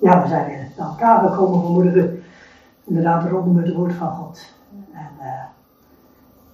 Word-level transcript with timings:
Ja, 0.00 0.22
we 0.22 0.28
zijn 0.28 0.46
weer 0.46 0.66
elkaar 0.76 1.28
gekomen 1.28 1.62
vanmorgen. 1.62 2.22
Inderdaad, 2.84 3.30
rondom 3.30 3.56
het 3.56 3.74
woord 3.74 3.92
van 3.92 4.10
God. 4.10 4.54
En 4.92 5.10
uh, 5.20 5.44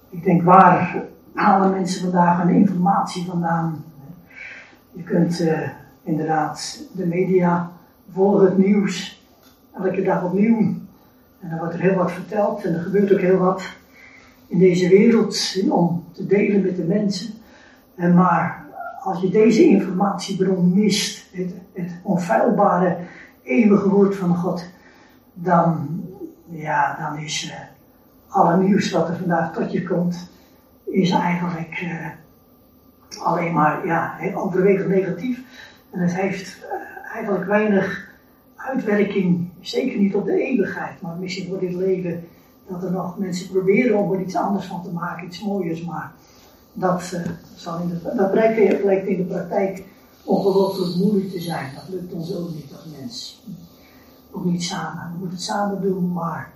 ik 0.09 0.23
denk, 0.23 0.43
waar 0.43 1.03
halen 1.33 1.71
mensen 1.71 2.01
vandaag 2.01 2.41
hun 2.41 2.55
informatie 2.55 3.25
vandaan? 3.25 3.83
Je 4.91 5.03
kunt 5.03 5.41
uh, 5.41 5.69
inderdaad 6.03 6.87
de 6.91 7.05
media 7.05 7.71
volgen, 8.11 8.45
het 8.45 8.57
nieuws, 8.57 9.23
elke 9.73 10.01
dag 10.01 10.23
opnieuw. 10.23 10.59
En 11.39 11.51
er 11.51 11.57
wordt 11.57 11.73
er 11.73 11.79
heel 11.79 11.95
wat 11.95 12.11
verteld 12.11 12.63
en 12.63 12.73
er 12.73 12.81
gebeurt 12.81 13.13
ook 13.13 13.19
heel 13.19 13.37
wat 13.37 13.63
in 14.47 14.59
deze 14.59 14.89
wereld 14.89 15.55
om 15.69 16.03
te 16.11 16.25
delen 16.25 16.61
met 16.61 16.75
de 16.75 16.83
mensen. 16.83 17.33
En 17.95 18.13
maar 18.13 18.65
als 19.03 19.21
je 19.21 19.29
deze 19.29 19.63
informatiebron 19.63 20.73
mist, 20.73 21.25
het, 21.31 21.53
het 21.73 21.91
onfeilbare 22.03 22.97
eeuwige 23.45 23.89
woord 23.89 24.15
van 24.15 24.35
God, 24.35 24.65
dan, 25.33 26.01
ja, 26.45 26.97
dan 26.99 27.23
is 27.23 27.45
uh, 27.45 27.53
alle 28.27 28.57
nieuws 28.57 28.91
wat 28.91 29.09
er 29.09 29.17
vandaag 29.17 29.53
tot 29.53 29.71
je 29.71 29.83
komt, 29.83 30.29
is 30.83 31.09
eigenlijk 31.09 31.81
uh, 31.81 32.07
alleen 33.23 33.53
maar 33.53 33.85
ja, 33.85 34.17
overwegend 34.33 34.89
negatief. 34.89 35.39
En 35.91 35.99
het 35.99 36.15
heeft 36.15 36.57
uh, 36.63 37.13
eigenlijk 37.13 37.45
weinig 37.45 38.09
uitwerking, 38.55 39.49
zeker 39.59 39.97
niet 39.97 40.15
op 40.15 40.25
de 40.25 40.43
eeuwigheid, 40.43 41.01
maar 41.01 41.15
misschien 41.15 41.47
voor 41.47 41.59
dit 41.59 41.73
leven, 41.73 42.27
dat 42.67 42.83
er 42.83 42.91
nog 42.91 43.17
mensen 43.17 43.49
proberen 43.49 43.97
om 43.97 44.13
er 44.13 44.21
iets 44.21 44.35
anders 44.35 44.65
van 44.65 44.83
te 44.83 44.91
maken, 44.91 45.25
iets 45.25 45.43
mooiers, 45.43 45.83
maar 45.83 46.11
dat, 46.73 47.21
zal 47.55 47.79
in 47.79 47.87
de, 47.87 48.15
dat 48.15 48.31
blijkt, 48.31 48.81
blijkt 48.81 49.07
in 49.07 49.17
de 49.17 49.23
praktijk 49.23 49.83
ongelooflijk 50.25 50.95
moeilijk 50.95 51.31
te 51.31 51.41
zijn. 51.41 51.71
Dat 51.75 51.83
lukt 51.89 52.13
ons 52.13 52.35
ook 52.35 52.49
niet 52.53 52.71
als 52.71 52.85
mens. 52.99 53.43
Ook 54.31 54.45
niet 54.45 54.63
samen. 54.63 55.11
We 55.11 55.17
moeten 55.17 55.35
het 55.35 55.45
samen 55.45 55.81
doen, 55.81 56.13
maar 56.13 56.51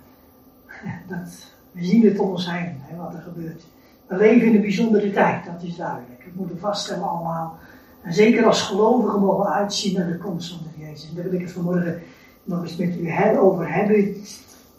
dat, 1.08 1.28
we 1.72 1.84
zien 1.84 2.04
het 2.04 2.18
om 2.18 2.30
ons 2.30 2.50
heen, 2.50 2.76
hè, 2.78 2.96
wat 2.96 3.14
er 3.14 3.20
gebeurt. 3.20 3.62
We 4.06 4.16
leven 4.16 4.46
in 4.46 4.54
een 4.54 4.60
bijzondere 4.60 5.10
tijd, 5.10 5.44
dat 5.44 5.62
is 5.62 5.76
duidelijk. 5.76 6.24
Dat 6.24 6.34
moeten 6.34 6.58
vaststellen 6.58 7.08
allemaal. 7.08 7.58
En 8.02 8.14
zeker 8.14 8.44
als 8.44 8.62
gelovigen 8.62 9.20
mogen 9.20 9.44
we 9.44 9.50
uitzien 9.50 9.98
naar 9.98 10.08
de 10.08 10.18
komst 10.18 10.50
van 10.50 10.58
de 10.62 10.84
Jezus. 10.84 11.08
En 11.08 11.14
daar 11.14 11.24
wil 11.24 11.32
ik 11.32 11.40
het 11.40 11.52
vanmorgen 11.52 12.02
nog 12.44 12.62
eens 12.62 12.76
met 12.76 12.96
u 12.96 13.38
over 13.38 13.72
hebben. 13.72 14.16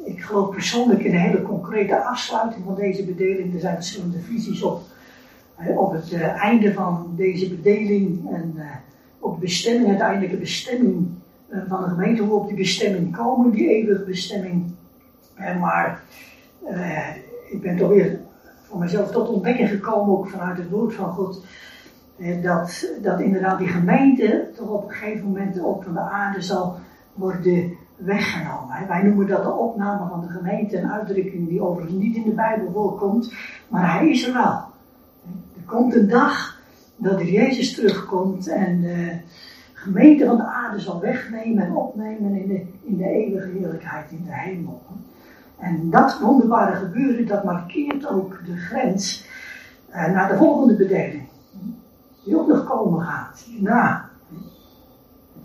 Ik 0.03 0.21
geloof 0.21 0.49
persoonlijk 0.49 1.03
in 1.03 1.13
een 1.13 1.19
hele 1.19 1.41
concrete 1.41 2.03
afsluiting 2.03 2.65
van 2.65 2.75
deze 2.75 3.03
bedeling. 3.03 3.53
Er 3.53 3.59
zijn 3.59 3.75
verschillende 3.75 4.19
visies 4.19 4.63
op 4.63 4.83
op 5.67 5.91
het 5.91 6.11
uh, 6.11 6.43
einde 6.43 6.73
van 6.73 7.13
deze 7.15 7.49
bedeling 7.49 8.29
en 8.31 8.53
uh, 8.55 8.63
op 9.19 9.33
de 9.33 9.41
bestemming, 9.41 9.87
uiteindelijke 9.87 10.37
bestemming 10.37 11.07
uh, 11.49 11.59
van 11.67 11.83
de 11.83 11.89
gemeente, 11.89 12.21
hoe 12.21 12.39
op 12.39 12.47
die 12.47 12.57
bestemming 12.57 13.15
komen, 13.15 13.51
die 13.51 13.69
eeuwige 13.69 14.03
bestemming. 14.03 14.71
maar 15.59 16.03
ik 17.49 17.61
ben 17.61 17.77
toch 17.77 17.89
weer 17.89 18.19
voor 18.61 18.79
mezelf 18.79 19.11
tot 19.11 19.29
ontdekking 19.29 19.69
gekomen, 19.69 20.17
ook 20.17 20.29
vanuit 20.29 20.57
het 20.57 20.69
woord 20.69 20.93
van 20.93 21.13
God, 21.13 21.45
dat, 22.41 22.93
dat 23.01 23.19
inderdaad 23.19 23.57
die 23.57 23.67
gemeente 23.67 24.49
toch 24.55 24.69
op 24.69 24.83
een 24.83 24.95
gegeven 24.95 25.27
moment 25.27 25.63
ook 25.63 25.83
van 25.83 25.93
de 25.93 25.99
aarde 25.99 26.41
zal 26.41 26.75
worden 27.13 27.77
weggenomen. 27.95 28.87
Wij 28.87 29.03
noemen 29.03 29.27
dat 29.27 29.43
de 29.43 29.51
opname 29.51 30.09
van 30.09 30.21
de 30.21 30.27
gemeente, 30.27 30.77
een 30.77 30.91
uitdrukking 30.91 31.47
die 31.47 31.61
overigens 31.61 32.01
niet 32.01 32.15
in 32.15 32.23
de 32.23 32.33
Bijbel 32.33 32.71
voorkomt, 32.71 33.33
maar 33.67 33.93
hij 33.93 34.09
is 34.09 34.27
er 34.27 34.33
wel. 34.33 34.70
Er 35.61 35.67
komt 35.67 35.95
een 35.95 36.07
dag 36.07 36.59
dat 36.95 37.19
er 37.19 37.29
Jezus 37.31 37.73
terugkomt 37.73 38.47
en 38.47 38.81
de 38.81 39.17
gemeente 39.73 40.25
van 40.25 40.37
de 40.37 40.43
aarde 40.43 40.79
zal 40.79 40.99
wegnemen 40.99 41.65
en 41.65 41.75
opnemen 41.75 42.35
in 42.35 42.47
de, 42.47 42.65
in 42.83 42.97
de 42.97 43.09
eeuwige 43.09 43.47
heerlijkheid 43.47 44.11
in 44.11 44.23
de 44.25 44.33
hemel. 44.33 44.81
En 45.57 45.89
dat 45.89 46.19
wonderbare 46.19 46.75
gebeuren, 46.75 47.27
dat 47.27 47.43
markeert 47.43 48.07
ook 48.07 48.45
de 48.45 48.55
grens 48.55 49.27
uh, 49.89 50.13
naar 50.13 50.29
de 50.29 50.37
volgende 50.37 50.75
bedeling. 50.75 51.23
Die 52.23 52.39
ook 52.39 52.47
nog 52.47 52.65
komen 52.65 53.01
gaat, 53.01 53.43
hierna. 53.45 54.09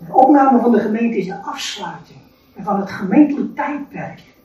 De 0.05 0.13
opname 0.13 0.59
van 0.59 0.71
de 0.71 0.79
gemeente 0.79 1.17
is 1.17 1.27
de 1.27 1.41
afsluiting 1.41 2.19
van 2.57 2.79
het 2.79 2.91
gemeentelijk 2.91 3.55
tijdperk. 3.55 4.35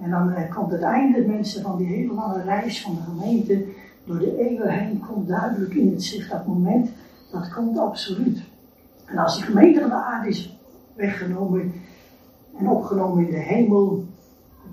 En 0.00 0.10
dan 0.10 0.30
uh, 0.30 0.54
komt 0.54 0.72
het 0.72 0.82
einde, 0.82 1.26
mensen, 1.26 1.62
van 1.62 1.76
die 1.76 1.86
hele 1.86 2.14
lange 2.14 2.42
reis 2.42 2.82
van 2.82 2.94
de 2.94 3.00
gemeente 3.00 3.66
door 4.08 4.18
de 4.18 4.38
eeuwen 4.38 4.70
heen 4.70 5.04
komt 5.06 5.28
duidelijk 5.28 5.74
in 5.74 5.90
het 5.90 6.04
zicht 6.04 6.30
dat 6.30 6.46
moment, 6.46 6.90
dat 7.32 7.52
komt 7.52 7.78
absoluut. 7.78 8.42
En 9.04 9.18
als 9.18 9.36
die 9.36 9.44
gemeente 9.44 9.80
van 9.80 9.88
de 9.88 9.94
aarde 9.94 10.28
is 10.28 10.58
weggenomen 10.94 11.72
en 12.58 12.68
opgenomen 12.68 13.24
in 13.24 13.30
de 13.30 13.38
hemel, 13.38 14.04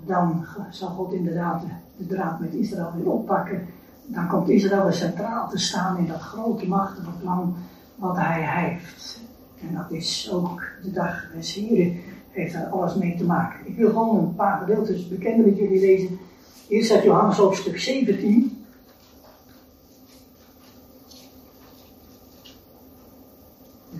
dan 0.06 0.46
zal 0.70 0.88
God 0.88 1.12
inderdaad 1.12 1.62
de 1.96 2.06
draad 2.06 2.40
met 2.40 2.54
Israël 2.54 2.92
weer 2.96 3.10
oppakken. 3.10 3.66
Dan 4.06 4.28
komt 4.28 4.48
Israël 4.48 4.92
centraal 4.92 5.48
te 5.48 5.58
staan 5.58 5.98
in 5.98 6.06
dat 6.06 6.20
grote 6.20 6.68
machtige 6.68 7.10
plan 7.20 7.54
wat 7.94 8.16
hij 8.16 8.42
heeft. 8.42 9.20
En 9.60 9.74
dat 9.74 9.90
is 9.90 10.30
ook 10.32 10.62
de 10.82 10.90
dag 10.90 11.30
des 11.34 11.54
Heren, 11.54 12.00
heeft 12.30 12.52
daar 12.52 12.66
alles 12.66 12.94
mee 12.94 13.16
te 13.16 13.24
maken. 13.24 13.66
Ik 13.66 13.76
wil 13.76 13.88
gewoon 13.88 14.18
een 14.18 14.34
paar 14.34 14.58
gedeeltes 14.58 15.08
bekenden 15.08 15.46
met 15.46 15.56
jullie 15.56 15.80
lezen. 15.80 16.18
Eerst 16.68 16.92
uit 16.92 17.02
Johannes 17.02 17.36
hoofdstuk 17.36 17.78
17. 17.78 18.55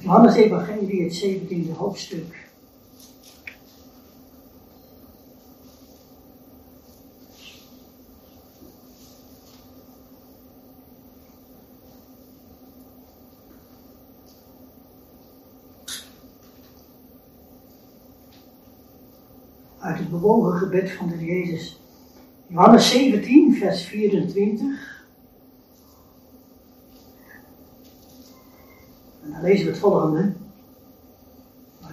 Johannes 0.07 0.35
Evangelie, 0.37 1.03
het 1.03 1.25
17e 1.25 1.77
hoofdstuk. 1.77 2.49
Uit 19.79 19.99
het 19.99 20.11
bewogen 20.11 20.59
gebed 20.59 20.91
van 20.91 21.09
de 21.09 21.25
Jezus. 21.25 21.81
Johannes 22.47 22.91
17, 22.91 23.55
vers 23.55 23.85
24. 23.85 24.96
Dan 29.37 29.51
lezen 29.51 29.65
we 29.65 29.71
het 29.71 29.81
volgende. 29.81 30.33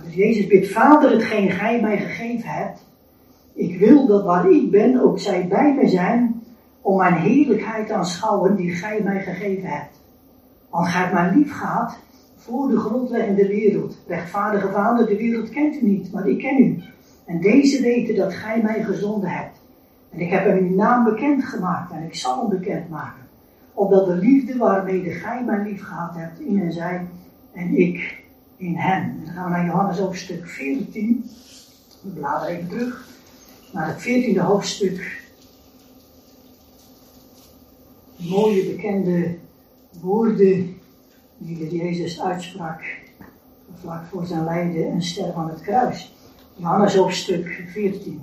Dus 0.03 0.13
Jezus 0.13 0.47
bidt, 0.47 0.71
Vader, 0.71 1.11
hetgeen 1.11 1.51
gij 1.51 1.81
mij 1.81 1.97
gegeven 1.97 2.49
hebt, 2.49 2.85
ik 3.53 3.79
wil 3.79 4.07
dat 4.07 4.23
waar 4.23 4.49
ik 4.49 4.71
ben 4.71 5.01
ook 5.01 5.19
zij 5.19 5.47
bij 5.47 5.73
mij 5.73 5.87
zijn, 5.87 6.41
om 6.81 6.97
mijn 6.97 7.13
heerlijkheid 7.13 7.87
te 7.87 7.93
aanschouwen 7.93 8.55
die 8.55 8.71
gij 8.71 9.01
mij 9.03 9.23
gegeven 9.23 9.69
hebt. 9.69 10.01
Want 10.69 10.87
gij 10.87 11.01
hebt 11.01 11.13
mij 11.13 11.35
lief 11.35 11.57
gehad 11.57 11.97
voor 12.35 12.67
de 12.67 12.77
grondleggende 12.77 13.47
wereld. 13.47 13.97
Rechtvaardige 14.07 14.71
Vader, 14.71 15.05
de 15.05 15.17
wereld 15.17 15.49
kent 15.49 15.75
u 15.75 15.85
niet, 15.85 16.11
maar 16.11 16.27
ik 16.27 16.37
ken 16.37 16.63
u. 16.63 16.83
En 17.25 17.41
deze 17.41 17.81
weten 17.81 18.15
dat 18.15 18.33
gij 18.33 18.61
mij 18.61 18.83
gezonden 18.83 19.29
hebt. 19.29 19.61
En 20.09 20.19
ik 20.19 20.29
heb 20.29 20.45
hem 20.45 20.57
uw 20.57 20.75
naam 20.75 21.03
bekend 21.03 21.43
gemaakt 21.43 21.91
en 21.91 22.03
ik 22.03 22.15
zal 22.15 22.39
hem 22.39 22.59
bekend 22.59 22.89
maken. 22.89 23.21
Opdat 23.73 24.05
de 24.05 24.15
liefde 24.15 24.57
waarmee 24.57 25.03
gij 25.09 25.43
mij 25.43 25.63
lief 25.63 25.83
gehad 25.83 26.15
hebt 26.15 26.39
in 26.39 26.61
en 26.61 26.71
zij 26.71 27.07
en 27.53 27.77
ik 27.77 28.23
in 28.57 28.75
hem. 28.75 29.21
Dan 29.25 29.33
gaan 29.33 29.43
we 29.43 29.49
naar 29.49 29.65
Johannes 29.65 29.97
hoofdstuk 29.97 30.47
14. 30.47 31.29
We 32.01 32.09
bladeren 32.09 32.55
even 32.55 32.69
terug 32.69 33.07
naar 33.71 33.87
het 33.87 34.01
14e 34.01 34.39
hoofdstuk. 34.39 35.21
Mooie 38.15 38.63
bekende 38.63 39.35
woorden 40.01 40.77
die 41.37 41.57
de 41.57 41.75
Jezus 41.75 42.21
uitsprak 42.21 42.81
vlak 43.79 44.05
voor 44.05 44.25
zijn 44.25 44.43
lijden 44.43 44.91
en 44.91 45.01
sterven 45.01 45.35
aan 45.35 45.49
het 45.49 45.61
kruis. 45.61 46.13
Johannes 46.55 46.95
hoofdstuk 46.95 47.63
14. 47.67 48.21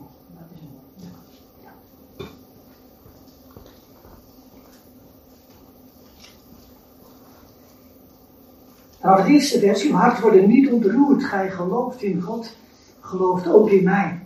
Nou, 9.03 9.23
de 9.23 9.29
eerste 9.29 9.59
vers, 9.59 9.85
uw 9.85 9.93
hart 9.93 10.21
wordt 10.21 10.47
niet 10.47 10.71
ontroerd. 10.71 11.25
Gij 11.25 11.51
gelooft 11.51 12.03
in 12.03 12.21
God, 12.21 12.57
gelooft 13.01 13.49
ook 13.49 13.71
in 13.71 13.85
mij. 13.85 14.19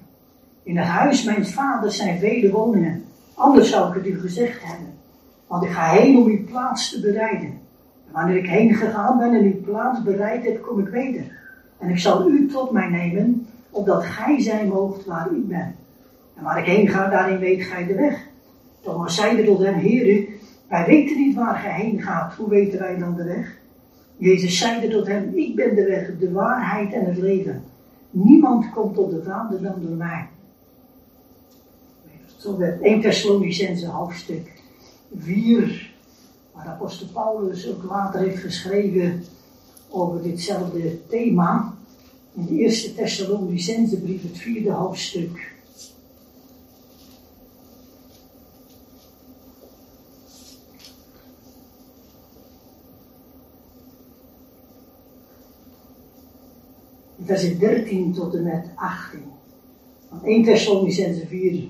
In 0.62 0.76
het 0.76 0.87
huis 0.87 1.25
mijn 1.25 1.47
vaders 1.47 1.97
zijn 1.97 2.19
vele 2.19 2.50
woningen. 2.50 3.05
Anders 3.35 3.71
zou 3.71 3.88
ik 3.88 3.94
het 3.94 4.06
u 4.06 4.21
gezegd 4.21 4.62
hebben. 4.62 4.93
Want 5.47 5.65
ik 5.65 5.71
ga 5.71 5.91
heen 5.91 6.17
om 6.17 6.26
uw 6.26 6.44
plaats 6.44 6.91
te 6.91 7.00
bereiden. 7.00 7.49
En 8.06 8.12
wanneer 8.12 8.37
ik 8.37 8.47
heen 8.47 8.75
gegaan 8.75 9.19
ben 9.19 9.35
en 9.35 9.44
uw 9.44 9.61
plaats 9.61 10.03
bereid 10.03 10.44
heb, 10.44 10.62
kom 10.62 10.79
ik 10.79 10.88
weder. 10.88 11.25
En 11.79 11.88
ik 11.88 11.99
zal 11.99 12.29
u 12.29 12.47
tot 12.47 12.71
mij 12.71 12.88
nemen, 12.88 13.47
opdat 13.71 14.05
gij 14.05 14.41
zijn 14.41 14.69
moogt 14.69 15.05
waar 15.05 15.26
ik 15.32 15.49
ben. 15.49 15.75
En 16.37 16.44
waar 16.44 16.59
ik 16.59 16.67
heen 16.67 16.88
ga, 16.88 17.09
daarin 17.09 17.38
weet 17.38 17.62
gij 17.62 17.87
de 17.87 17.94
weg. 17.94 18.26
Thomas 18.81 19.15
zeide 19.15 19.44
tot 19.44 19.59
hem, 19.59 19.75
heren, 19.75 20.26
wij 20.69 20.87
weten 20.87 21.17
niet 21.17 21.35
waar 21.35 21.56
gij 21.56 21.73
heen 21.73 22.03
gaat. 22.03 22.35
Hoe 22.35 22.49
weten 22.49 22.79
wij 22.79 22.99
dan 22.99 23.15
de 23.17 23.25
weg? 23.25 23.62
Jezus 24.16 24.58
zeide 24.58 24.88
tot 24.88 25.06
hem, 25.06 25.32
ik 25.34 25.55
ben 25.55 25.75
de 25.75 25.84
weg, 25.84 26.19
de 26.19 26.32
waarheid 26.32 26.93
en 26.93 27.05
het 27.05 27.16
leven. 27.16 27.62
Niemand 28.11 28.70
komt 28.70 28.99
op 28.99 29.11
de 29.11 29.22
Vader 29.22 29.62
dan 29.62 29.81
door 29.81 29.96
mij. 29.96 30.28
Zo 32.37 32.56
werd 32.56 32.81
1 32.81 33.00
Thessalonicense 33.00 33.87
hoofdstuk 33.87 34.62
4, 35.16 35.93
waar 36.52 36.66
apostel 36.66 37.06
Paulus 37.12 37.69
ook 37.69 37.82
later 37.82 38.20
heeft 38.20 38.43
geschreven 38.43 39.25
over 39.88 40.22
ditzelfde 40.22 41.06
thema. 41.06 41.75
In 42.34 42.46
de 42.46 42.55
eerste 42.55 42.94
Thessalonicense 42.94 44.00
brief, 44.00 44.22
het 44.22 44.38
vierde 44.38 44.70
hoofdstuk. 44.70 45.54
Vers 57.39 57.59
13 57.59 58.13
tot 58.13 58.35
en 58.35 58.43
met 58.43 58.67
18. 58.75 59.21
Van 60.09 60.25
1 60.25 60.45
Thessalonicense 60.45 61.27
4. 61.27 61.63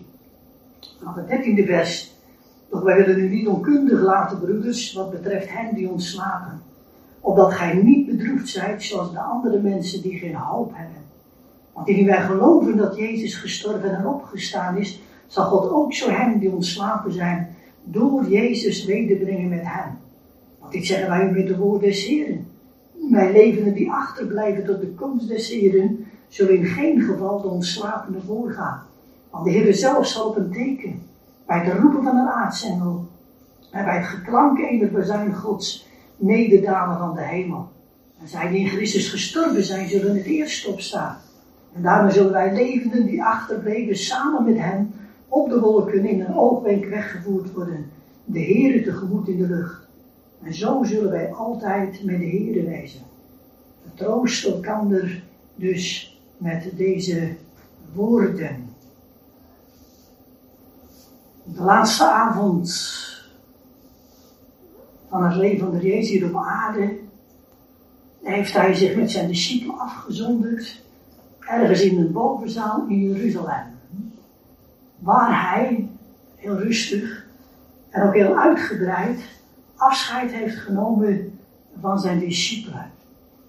Van 1.03 1.15
het 1.17 1.27
13e 1.27 1.67
vers. 1.67 2.15
Doch 2.71 2.83
wij 2.83 2.97
willen 2.97 3.19
u 3.19 3.29
niet 3.29 3.49
onkundig 3.49 4.01
laten, 4.01 4.41
broeders, 4.41 4.93
wat 4.93 5.11
betreft 5.11 5.49
hen 5.49 5.75
die 5.75 5.91
ontslapen. 5.91 6.63
Opdat 7.21 7.53
gij 7.53 7.75
niet 7.75 8.07
bedroefd 8.07 8.49
zijt 8.49 8.83
zoals 8.83 9.13
de 9.13 9.21
andere 9.21 9.61
mensen 9.61 10.03
die 10.03 10.19
geen 10.19 10.35
hoop 10.35 10.71
hebben. 10.75 11.03
Want 11.73 11.89
indien 11.89 12.07
wij 12.07 12.23
geloven 12.23 12.77
dat 12.77 12.97
Jezus 12.97 13.35
gestorven 13.35 13.97
en 13.97 14.07
opgestaan 14.07 14.77
is, 14.77 15.01
zal 15.27 15.45
God 15.45 15.71
ook 15.71 15.95
zo 15.95 16.11
hen 16.11 16.39
die 16.39 16.53
ontslapen 16.53 17.13
zijn, 17.13 17.57
door 17.85 18.29
Jezus 18.29 18.85
wederbrengen 18.85 19.49
met 19.49 19.63
hem. 19.63 19.99
Want 20.61 20.73
dit 20.73 20.87
zeggen 20.87 21.09
wij 21.09 21.31
met 21.31 21.47
de 21.47 21.57
woorden 21.57 21.89
des 21.89 22.07
Heren. 22.07 22.47
Mijn 23.11 23.33
levenden 23.33 23.75
die 23.75 23.91
achterblijven 23.91 24.65
tot 24.65 24.81
de 24.81 24.95
komst 24.95 25.29
des 25.29 25.49
Heren, 25.49 26.07
zullen 26.29 26.57
in 26.57 26.65
geen 26.65 27.01
geval 27.01 27.41
de 27.41 27.49
ontslapende 27.49 28.21
voorgaan. 28.21 28.83
Want 29.31 29.45
de 29.45 29.51
Heer 29.51 29.75
zelf 29.75 30.07
zal 30.07 30.29
op 30.29 30.37
een 30.37 30.51
teken, 30.51 31.03
bij 31.47 31.59
het 31.59 31.81
roepen 31.81 32.03
van 32.03 32.17
een 32.17 32.29
aartsengel, 32.29 33.09
en 33.71 33.85
bij 33.85 33.97
het 33.97 34.07
geklank 34.07 34.59
ener 34.59 34.91
bezuin 34.91 35.35
Gods, 35.35 35.89
nederdalen 36.17 36.99
van 36.99 37.15
de 37.15 37.23
hemel. 37.23 37.69
En 38.21 38.29
zij 38.29 38.49
die 38.49 38.61
in 38.61 38.69
Christus 38.69 39.09
gestorven 39.09 39.65
zijn, 39.65 39.89
zullen 39.89 40.17
het 40.17 40.25
eerst 40.25 40.67
opstaan. 40.67 41.17
En 41.75 41.83
daarna 41.83 42.11
zullen 42.11 42.33
wij 42.33 42.55
levenden 42.55 43.07
die 43.07 43.23
achterbleven 43.23 43.97
samen 43.97 44.45
met 44.45 44.59
hem 44.59 44.93
op 45.29 45.49
de 45.49 45.61
wolken 45.61 46.05
in 46.05 46.21
een 46.21 46.35
oogwenk 46.35 46.85
weggevoerd 46.85 47.53
worden. 47.53 47.91
De 48.25 48.41
Heere 48.41 48.83
tegemoet 48.83 49.29
in 49.29 49.37
de 49.37 49.47
lucht. 49.47 49.84
En 50.43 50.55
zo 50.55 50.83
zullen 50.85 51.11
wij 51.11 51.33
altijd 51.33 52.05
met 52.05 52.19
de 52.19 52.25
Heer 52.25 52.65
wezen. 52.65 53.01
Vertroost 53.83 54.45
elkander 54.45 55.23
dus 55.55 56.19
met 56.37 56.71
deze 56.77 57.35
woorden. 57.93 58.69
De 61.45 61.63
laatste 61.63 62.05
avond 62.05 62.93
van 65.09 65.25
het 65.25 65.37
leven 65.37 65.59
van 65.59 65.79
de 65.79 65.87
Jezus 65.87 66.11
hier 66.11 66.29
op 66.29 66.37
aarde 66.37 66.99
heeft 68.23 68.53
hij 68.53 68.75
zich 68.75 68.97
met 68.97 69.11
zijn 69.11 69.29
discipelen 69.29 69.79
afgezonderd 69.79 70.83
ergens 71.41 71.81
in 71.81 71.99
een 71.99 72.13
bovenzaal 72.13 72.87
in 72.89 73.01
Jeruzalem. 73.01 73.67
Waar 74.99 75.51
hij 75.51 75.89
heel 76.37 76.59
rustig 76.59 77.27
en 77.91 78.03
ook 78.03 78.15
heel 78.15 78.39
uitgebreid 78.39 79.21
afscheid 79.85 80.33
heeft 80.33 80.57
genomen 80.57 81.39
van 81.81 81.99
zijn 81.99 82.19
discipelen. 82.19 82.91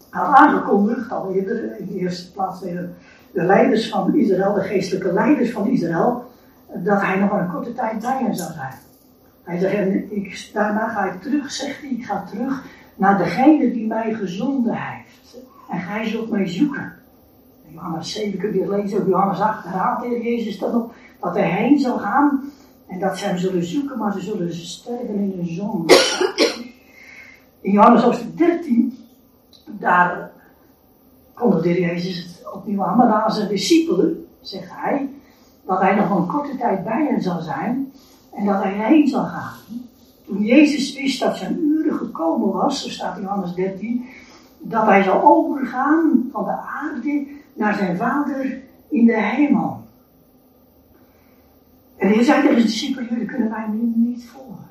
Hij 0.10 0.24
had 0.24 0.36
aangekondigd, 0.36 1.12
al 1.12 1.34
eerder, 1.34 1.80
in 1.80 1.86
de 1.86 1.94
eerste 1.94 2.32
plaats 2.32 2.60
de, 2.62 2.90
de 3.32 3.44
leiders 3.44 3.90
van 3.90 4.16
Israël, 4.16 4.54
de 4.54 4.62
geestelijke 4.62 5.14
leiders 5.14 5.52
van 5.52 5.68
Israël, 5.68 6.32
dat 6.74 7.02
hij 7.02 7.20
nog 7.20 7.32
maar 7.32 7.42
een 7.42 7.52
korte 7.52 7.74
tijd 7.74 8.00
bij 8.00 8.18
hen 8.24 8.36
zou 8.36 8.54
zijn. 8.54 8.74
Hij 9.44 9.60
zegt, 9.60 10.12
ik, 10.12 10.50
daarna 10.54 10.88
ga 10.88 11.12
ik 11.12 11.22
terug, 11.22 11.52
zegt 11.52 11.82
hij, 11.82 11.90
ik 11.90 12.06
ga 12.06 12.24
terug 12.30 12.64
naar 12.96 13.18
degene 13.18 13.72
die 13.72 13.88
mij 13.88 14.14
gezonden 14.14 14.76
heeft. 14.76 15.38
En 15.70 15.80
gij 15.80 16.06
zult 16.06 16.30
mij 16.30 16.48
zoeken. 16.48 16.94
Johannes 17.68 18.12
7 18.12 18.40
kun 18.40 18.54
je 18.54 18.70
lezen, 18.70 19.08
Johannes 19.08 19.40
8 19.40 19.64
herhaalt 19.64 20.02
de 20.02 20.22
Jezus 20.22 20.60
dan 20.60 20.76
op, 20.76 20.94
dat 21.20 21.34
hij 21.34 21.50
heen 21.50 21.80
zal 21.80 21.98
gaan 21.98 22.44
en 22.88 23.00
dat 23.00 23.18
ze 23.18 23.26
hem 23.26 23.38
zullen 23.38 23.64
zoeken, 23.64 23.98
maar 23.98 24.14
ze 24.14 24.20
zullen 24.20 24.54
sterven 24.54 25.16
in 25.16 25.34
de 25.40 25.54
zon. 25.54 25.86
In 27.62 27.72
Johannes 27.72 28.02
hoofdstuk 28.02 28.38
13, 28.38 28.98
daar 29.66 30.32
kondigde 31.34 31.74
de 31.74 31.80
Jezus 31.82 32.18
het 32.18 32.54
opnieuw 32.54 32.84
aan, 32.84 32.98
maar 32.98 33.08
aan 33.08 33.32
zijn 33.32 33.50
discipelen, 33.50 34.28
zegt 34.42 34.70
hij, 34.72 35.10
dat 35.66 35.82
hij 35.82 35.96
nog 35.96 36.10
een 36.10 36.28
korte 36.28 36.58
tijd 36.58 36.84
bij 36.84 37.06
hen 37.10 37.22
zal 37.22 37.42
zijn 37.42 37.92
en 38.34 38.46
dat 38.46 38.64
hij 38.64 38.74
heen 38.74 39.08
zal 39.08 39.26
gaan. 39.26 39.54
Toen 40.26 40.44
Jezus 40.44 40.94
wist 40.94 41.20
dat 41.20 41.38
zijn 41.38 41.60
uren 41.60 41.98
gekomen 41.98 42.52
was, 42.52 42.84
zo 42.84 42.90
staat 42.90 43.18
Johannes 43.22 43.54
13, 43.54 44.06
dat 44.60 44.86
hij 44.86 45.04
zal 45.04 45.22
overgaan 45.24 46.30
van 46.31 46.44
de 46.44 46.58
aarde 46.58 47.28
naar 47.54 47.76
zijn 47.76 47.98
vader 47.98 48.62
in 48.90 49.06
de 49.06 49.22
hemel. 49.22 49.85
En 51.97 52.07
hij 52.07 52.24
zei 52.24 52.42
tegen 52.42 52.56
zijn 52.56 52.68
discipelen, 52.68 53.09
jullie 53.09 53.25
kunnen 53.25 53.50
mij 53.50 53.68
nu 53.68 53.94
niet 53.95 54.25
volgen. 54.25 54.65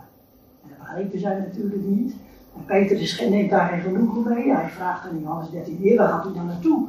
En 0.63 0.69
dat 0.69 0.79
begrepen 0.79 1.19
zij 1.19 1.39
natuurlijk 1.39 1.87
niet. 1.87 2.15
En 2.57 2.65
Peter 2.65 3.01
is, 3.01 3.21
neemt 3.21 3.51
daar 3.51 3.69
geen 3.69 3.81
genoegen 3.81 4.35
mee. 4.35 4.55
Hij 4.55 4.69
vraagt 4.69 5.09
aan 5.09 5.21
Johannes 5.21 5.51
13, 5.51 5.77
Heer, 5.77 5.97
waar 5.97 6.09
gaat 6.09 6.27
u 6.27 6.33
dan 6.33 6.47
naartoe? 6.47 6.89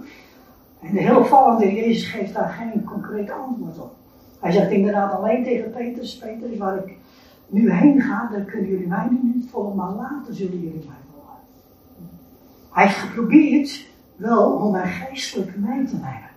En 0.81 0.93
de 0.93 1.01
heel 1.01 1.17
opvallende 1.17 1.73
Jezus 1.73 2.07
geeft 2.07 2.33
daar 2.33 2.49
geen 2.49 2.83
concreet 2.83 3.31
antwoord 3.31 3.79
op. 3.79 3.95
Hij 4.39 4.51
zegt 4.51 4.71
inderdaad 4.71 5.13
alleen 5.13 5.43
tegen 5.43 5.71
Petrus, 5.71 6.17
Petrus, 6.17 6.57
waar 6.57 6.77
ik 6.77 6.97
nu 7.47 7.71
heen 7.71 8.01
ga, 8.01 8.29
dan 8.31 8.45
kunnen 8.45 8.69
jullie 8.69 8.87
mij 8.87 9.07
nu 9.09 9.19
niet 9.33 9.49
volgen, 9.49 9.75
maar 9.75 9.91
later 9.91 10.33
zullen 10.33 10.59
jullie 10.59 10.85
mij 10.87 10.95
volgen. 11.11 11.39
Hij 12.71 12.85
heeft 12.85 12.97
geprobeerd 12.97 13.87
wel 14.15 14.51
om 14.51 14.71
mij 14.71 14.87
geestelijk 14.87 15.57
mee 15.57 15.85
te 15.85 15.95
nemen 15.95 16.34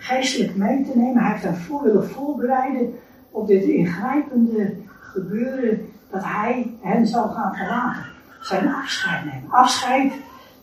geestelijk 0.00 0.56
mee 0.56 0.84
te 0.84 0.98
nemen. 0.98 1.22
Hij 1.22 1.30
heeft 1.30 1.42
hem 1.42 1.54
voor 1.54 1.82
willen 1.82 2.08
voorbereiden 2.08 2.94
op 3.30 3.46
dit 3.46 3.62
ingrijpende 3.62 4.76
gebeuren 5.00 5.88
dat 6.10 6.24
hij 6.24 6.76
hen 6.80 7.06
zou 7.06 7.30
gaan 7.30 7.54
verlaten. 7.54 8.04
Zijn 8.40 8.74
afscheid 8.74 9.24
nemen. 9.24 9.50
Afscheid 9.50 10.12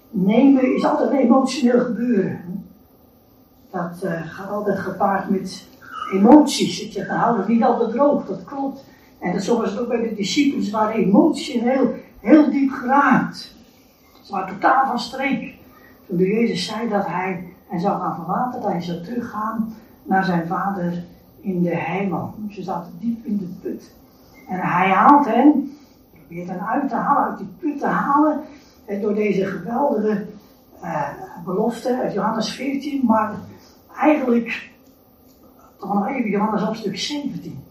nemen 0.10 0.76
is 0.76 0.86
altijd 0.86 1.12
een 1.12 1.18
emotioneel 1.18 1.80
gebeuren. 1.80 2.66
Dat 3.72 4.02
uh, 4.04 4.12
gaat 4.26 4.50
altijd 4.50 4.80
gepaard 4.80 5.30
met 5.30 5.68
emoties. 6.14 6.82
Ik 6.82 6.92
zeg, 6.92 7.08
dan 7.08 7.18
hou 7.18 7.38
het 7.38 7.48
niet 7.48 7.64
altijd 7.64 7.92
droog, 7.92 8.26
dat 8.26 8.44
klopt. 8.44 8.86
En 9.20 9.34
dat 9.34 9.44
zo 9.44 9.58
was 9.58 9.72
het 9.72 9.80
ook 9.80 9.88
bij 9.88 10.02
de 10.02 10.16
discipelen. 10.16 10.64
Ze 10.64 10.72
waren 10.72 10.96
emotioneel 10.96 11.94
heel 12.20 12.52
diep 12.52 12.72
geraakt. 12.72 13.56
Ze 14.22 14.32
waren 14.32 14.54
totaal 14.54 14.86
van 14.86 15.00
streek. 15.00 15.56
Toen 16.08 16.18
de 16.18 16.28
Jezus 16.28 16.66
zei 16.66 16.90
dat 16.90 17.08
hij 17.08 17.54
en 17.70 17.80
zou 17.80 18.00
gaan 18.00 18.16
verlaten, 18.16 18.62
dat 18.62 18.72
hij 18.72 18.82
zou 18.82 19.02
teruggaan 19.02 19.74
naar 20.04 20.26
zijn 20.26 20.48
vader 20.48 21.04
in 21.40 21.62
de 21.62 21.76
hemel. 21.76 22.34
Ze 22.50 22.64
zaten 22.64 22.92
diep 23.00 23.26
in 23.26 23.38
de 23.38 23.46
put. 23.62 23.96
En 24.48 24.60
hij 24.60 24.90
haalt 24.90 25.26
hen, 25.26 25.78
probeert 26.12 26.50
hen 26.50 26.68
uit 26.68 26.90
te 26.90 26.96
halen, 26.96 27.30
uit 27.30 27.38
die 27.38 27.48
put 27.60 27.80
te 27.80 27.88
halen, 27.88 28.40
door 29.02 29.14
deze 29.14 29.46
geweldige 29.46 30.26
uh, 30.84 31.10
belofte 31.46 32.02
uit 32.02 32.14
Johannes 32.14 32.50
14, 32.50 33.06
maar 33.06 33.36
eigenlijk 33.96 34.72
toch 35.78 35.94
nog 35.94 36.08
even 36.08 36.30
Johannes 36.30 36.62
hoofdstuk 36.62 36.98
17. 36.98 37.64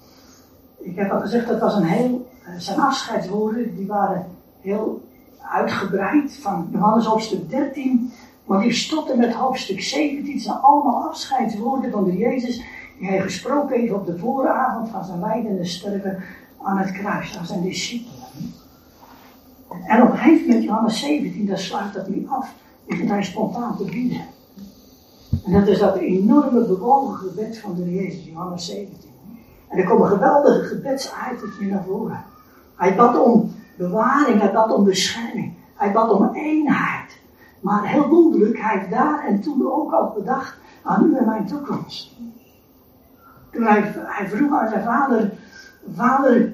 Ik 0.78 0.96
heb 0.96 1.10
al 1.10 1.20
gezegd, 1.20 1.48
dat 1.48 1.60
was 1.60 1.74
een 1.74 1.84
heel, 1.84 2.28
uh, 2.48 2.54
zijn 2.58 2.80
afscheidswoorden, 2.80 3.76
die 3.76 3.86
waren 3.86 4.26
heel 4.60 5.04
uitgebreid, 5.50 6.36
van 6.36 6.68
Johannes 6.72 7.04
hoofdstuk 7.04 7.50
13 7.50 8.12
maar 8.46 8.64
liefst 8.64 8.90
tot 8.90 9.10
en 9.10 9.18
met 9.18 9.32
hoofdstuk 9.32 9.82
17 9.82 10.40
zijn 10.40 10.56
allemaal 10.56 11.08
afscheidswoorden 11.08 11.90
van 11.90 12.04
de 12.04 12.16
Jezus 12.16 12.62
die 12.98 13.08
hij 13.08 13.20
gesproken 13.20 13.80
heeft 13.80 13.92
op 13.92 14.06
de 14.06 14.18
vooravond 14.18 14.88
van 14.88 15.04
zijn 15.04 15.20
lijdende 15.20 15.64
sterven 15.64 16.22
aan 16.62 16.78
het 16.78 16.92
kruis, 16.92 17.38
aan 17.38 17.46
zijn 17.46 17.62
discipelen. 17.62 18.26
En 19.86 20.02
op 20.02 20.10
een 20.10 20.16
gegeven 20.16 20.46
moment, 20.46 20.64
Johannes 20.64 21.00
17, 21.00 21.46
daar 21.46 21.58
sluit 21.58 21.94
dat 21.94 22.08
niet 22.08 22.28
af, 22.28 22.54
begint 22.86 23.10
hij 23.10 23.22
spontaan 23.22 23.76
te 23.76 23.84
bieden. 23.84 24.20
En 25.44 25.52
dat 25.52 25.66
is 25.66 25.78
dat 25.78 25.96
enorme 25.96 26.66
bewogen 26.66 27.14
gebed 27.14 27.58
van 27.58 27.74
de 27.74 27.94
Jezus, 27.94 28.24
Johannes 28.24 28.66
17. 28.66 29.10
En 29.68 29.78
er 29.78 29.84
komen 29.84 30.08
geweldige 30.08 30.64
gebedsuitertjes 30.64 31.68
naar 31.68 31.84
voren. 31.84 32.24
Hij 32.76 32.96
bad 32.96 33.24
om 33.24 33.54
bewaring, 33.76 34.40
hij 34.40 34.52
bad 34.52 34.72
om 34.72 34.84
bescherming, 34.84 35.52
hij 35.74 35.92
bad 35.92 36.10
om 36.10 36.34
eenheid. 36.34 36.95
Maar 37.66 37.88
heel 37.88 38.08
wonderlijk, 38.08 38.58
hij 38.58 38.78
heeft 38.78 38.90
daar 38.90 39.24
en 39.24 39.40
toen 39.40 39.72
ook 39.72 39.92
al 39.92 40.12
bedacht 40.14 40.58
aan 40.82 41.04
u 41.04 41.16
en 41.16 41.24
mijn 41.24 41.46
toekomst. 41.46 42.16
Toen 43.50 43.62
hij, 43.62 43.92
hij 43.94 44.28
vroeg 44.28 44.52
aan 44.52 44.68
zijn 44.68 44.84
vader, 44.84 45.32
vader, 45.94 46.52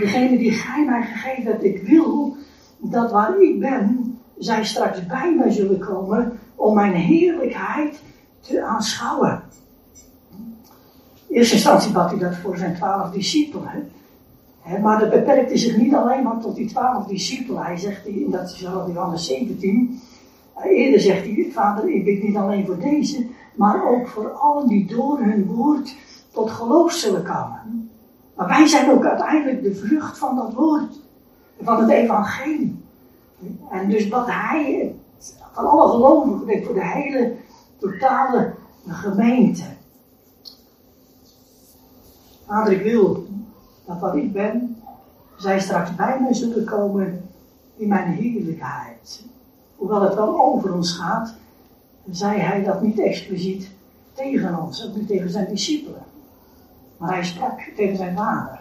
degene 0.00 0.38
die 0.38 0.52
gij 0.52 0.84
mij 0.84 1.02
gegeven 1.02 1.50
hebt, 1.50 1.64
ik 1.64 1.82
wil 1.82 2.36
dat 2.78 3.10
waar 3.10 3.40
ik 3.40 3.60
ben, 3.60 4.18
zij 4.38 4.64
straks 4.64 5.06
bij 5.06 5.34
mij 5.34 5.50
zullen 5.50 5.78
komen 5.78 6.38
om 6.54 6.74
mijn 6.74 6.94
heerlijkheid 6.94 8.02
te 8.40 8.62
aanschouwen. 8.62 9.42
In 11.26 11.36
eerste 11.36 11.54
instantie 11.54 11.92
bad 11.92 12.10
hij 12.10 12.18
dat 12.18 12.36
voor 12.36 12.56
zijn 12.56 12.74
twaalf 12.74 13.10
discipelen. 13.10 13.90
maar 14.82 14.98
dat 14.98 15.10
beperkte 15.10 15.56
zich 15.56 15.76
niet 15.76 15.94
alleen 15.94 16.22
maar 16.22 16.40
tot 16.40 16.56
die 16.56 16.68
twaalf 16.68 17.06
discipelen. 17.06 17.64
Hij 17.64 17.76
zegt 17.76 18.06
in 18.06 18.30
dat 18.30 18.50
is 18.50 18.58
Johannes 18.60 19.26
17. 19.26 20.00
Eerder 20.62 21.00
zegt 21.00 21.24
hij, 21.24 21.48
vader, 21.52 21.88
ik 21.88 22.04
bid 22.04 22.22
niet 22.22 22.36
alleen 22.36 22.66
voor 22.66 22.78
deze, 22.78 23.26
maar 23.54 23.88
ook 23.90 24.08
voor 24.08 24.30
allen 24.30 24.68
die 24.68 24.86
door 24.86 25.18
hun 25.18 25.46
woord 25.46 25.96
tot 26.32 26.50
geloof 26.50 26.92
zullen 26.92 27.24
komen. 27.24 27.90
Maar 28.34 28.48
wij 28.48 28.66
zijn 28.66 28.90
ook 28.90 29.04
uiteindelijk 29.04 29.62
de 29.62 29.74
vrucht 29.74 30.18
van 30.18 30.36
dat 30.36 30.52
woord, 30.52 31.00
van 31.62 31.80
het 31.80 31.90
evangelie. 31.90 32.82
En 33.70 33.88
dus 33.88 34.08
wat 34.08 34.26
hij, 34.26 34.94
van 35.52 35.66
alle 35.66 35.90
gelovigen, 35.90 36.64
voor 36.64 36.74
de 36.74 36.86
hele 36.86 37.34
totale 37.78 38.54
gemeente. 38.86 39.64
Vader, 42.46 42.72
ik 42.72 42.82
wil 42.82 43.26
dat 43.86 44.00
wat 44.00 44.16
ik 44.16 44.32
ben, 44.32 44.76
zij 45.36 45.60
straks 45.60 45.94
bij 45.94 46.20
mij 46.20 46.34
zullen 46.34 46.64
komen 46.64 47.28
in 47.76 47.88
mijn 47.88 48.08
heerlijkheid. 48.08 49.24
Hoewel 49.84 50.02
het 50.02 50.14
wel 50.14 50.40
over 50.40 50.74
ons 50.74 50.92
gaat, 50.92 51.34
zei 52.10 52.40
hij 52.40 52.62
dat 52.62 52.82
niet 52.82 52.98
expliciet 52.98 53.70
tegen 54.12 54.58
ons, 54.60 54.86
ook 54.86 54.96
niet 54.96 55.06
tegen 55.06 55.30
zijn 55.30 55.48
discipelen. 55.48 56.02
Maar 56.96 57.14
hij 57.14 57.24
sprak 57.24 57.60
tegen 57.76 57.96
zijn 57.96 58.16
vader. 58.16 58.60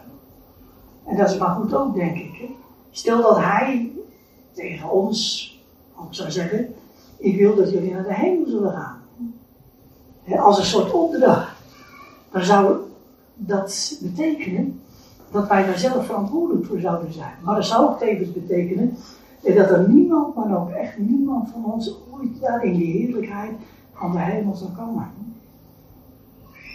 En 1.04 1.18
dat 1.18 1.30
is 1.30 1.38
maar 1.38 1.56
goed 1.56 1.74
ook, 1.74 1.96
denk 1.96 2.18
ik. 2.18 2.50
Stel 2.92 3.22
dat 3.22 3.38
hij 3.38 3.92
tegen 4.52 4.90
ons 4.90 5.52
ook 5.96 6.14
zou 6.14 6.32
zeggen: 6.32 6.74
Ik 7.18 7.38
wil 7.38 7.56
dat 7.56 7.72
jullie 7.72 7.94
naar 7.94 8.04
de 8.04 8.14
hemel 8.14 8.48
zullen 8.48 8.72
gaan. 8.72 9.02
Als 10.40 10.58
een 10.58 10.66
soort 10.66 10.92
opdracht. 10.92 11.56
Dan 12.32 12.44
zou 12.44 12.78
dat 13.36 13.98
betekenen 14.02 14.82
dat 15.32 15.48
wij 15.48 15.66
daar 15.66 15.80
zelf 15.80 16.06
verantwoordelijk 16.06 16.66
voor 16.66 16.80
zouden 16.80 17.14
zijn. 17.14 17.36
Maar 17.42 17.56
dat 17.56 17.66
zou 17.66 17.90
ook 17.90 18.00
tevens 18.00 18.32
betekenen 18.32 18.98
dat 19.44 19.70
er 19.70 19.90
niemand, 19.90 20.36
maar 20.36 20.58
ook 20.62 20.70
echt 20.70 20.98
niemand 20.98 21.50
van 21.50 21.66
ons 21.66 21.98
ooit 22.12 22.42
daar 22.42 22.64
in 22.64 22.78
de 22.78 22.86
heerlijkheid 22.86 23.54
van 23.94 24.12
de 24.12 24.20
hemel 24.20 24.56
zal 24.56 24.72
komen. 24.78 25.12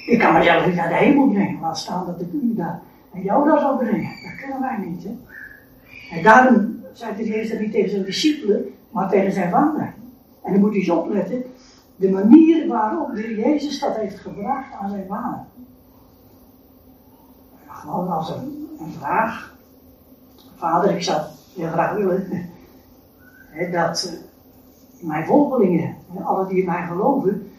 Ik 0.07 0.19
kan 0.19 0.33
mezelf 0.33 0.67
niet 0.67 0.75
naar 0.75 0.89
de 0.89 0.95
hemel 0.95 1.29
brengen, 1.29 1.61
laat 1.61 1.79
staan 1.79 2.07
dat 2.07 2.21
ik 2.21 2.33
u 2.33 2.55
daar 2.55 2.81
en 3.13 3.23
jou 3.23 3.49
daar 3.49 3.59
zal 3.59 3.77
brengen. 3.77 4.11
Dat 4.23 4.37
kunnen 4.41 4.61
wij 4.61 4.87
niet. 4.87 5.05
Hè? 5.05 5.17
En 6.17 6.23
daarom 6.23 6.81
zei 6.93 7.17
de 7.17 7.25
Jezus 7.25 7.61
niet 7.61 7.73
tegen 7.73 7.91
zijn 7.91 8.05
discipelen, 8.05 8.65
maar 8.91 9.09
tegen 9.09 9.33
zijn 9.33 9.51
vader. 9.51 9.95
En 10.43 10.53
dan 10.53 10.61
moet 10.61 10.71
hij 10.71 10.79
eens 10.79 10.91
opletten, 10.91 11.43
de 11.97 12.11
manier 12.11 12.69
waarop 12.69 13.15
de 13.15 13.35
Jezus 13.35 13.81
dat 13.81 13.97
heeft 13.97 14.19
gebracht 14.19 14.73
aan 14.81 14.91
zijn 14.91 15.07
vader. 15.09 15.41
Als 18.09 18.31
een, 18.31 18.69
een 18.81 18.93
vraag. 18.93 19.57
Vader, 20.57 20.91
ik 20.91 21.03
zou 21.03 21.21
heel 21.55 21.69
graag 21.69 21.95
willen 21.95 22.51
hè, 23.59 23.71
dat 23.71 24.13
uh, 24.13 25.09
mijn 25.09 25.27
volgelingen, 25.27 25.97
alle 26.23 26.47
die 26.47 26.59
in 26.59 26.67
mij 26.67 26.87
geloven, 26.87 27.51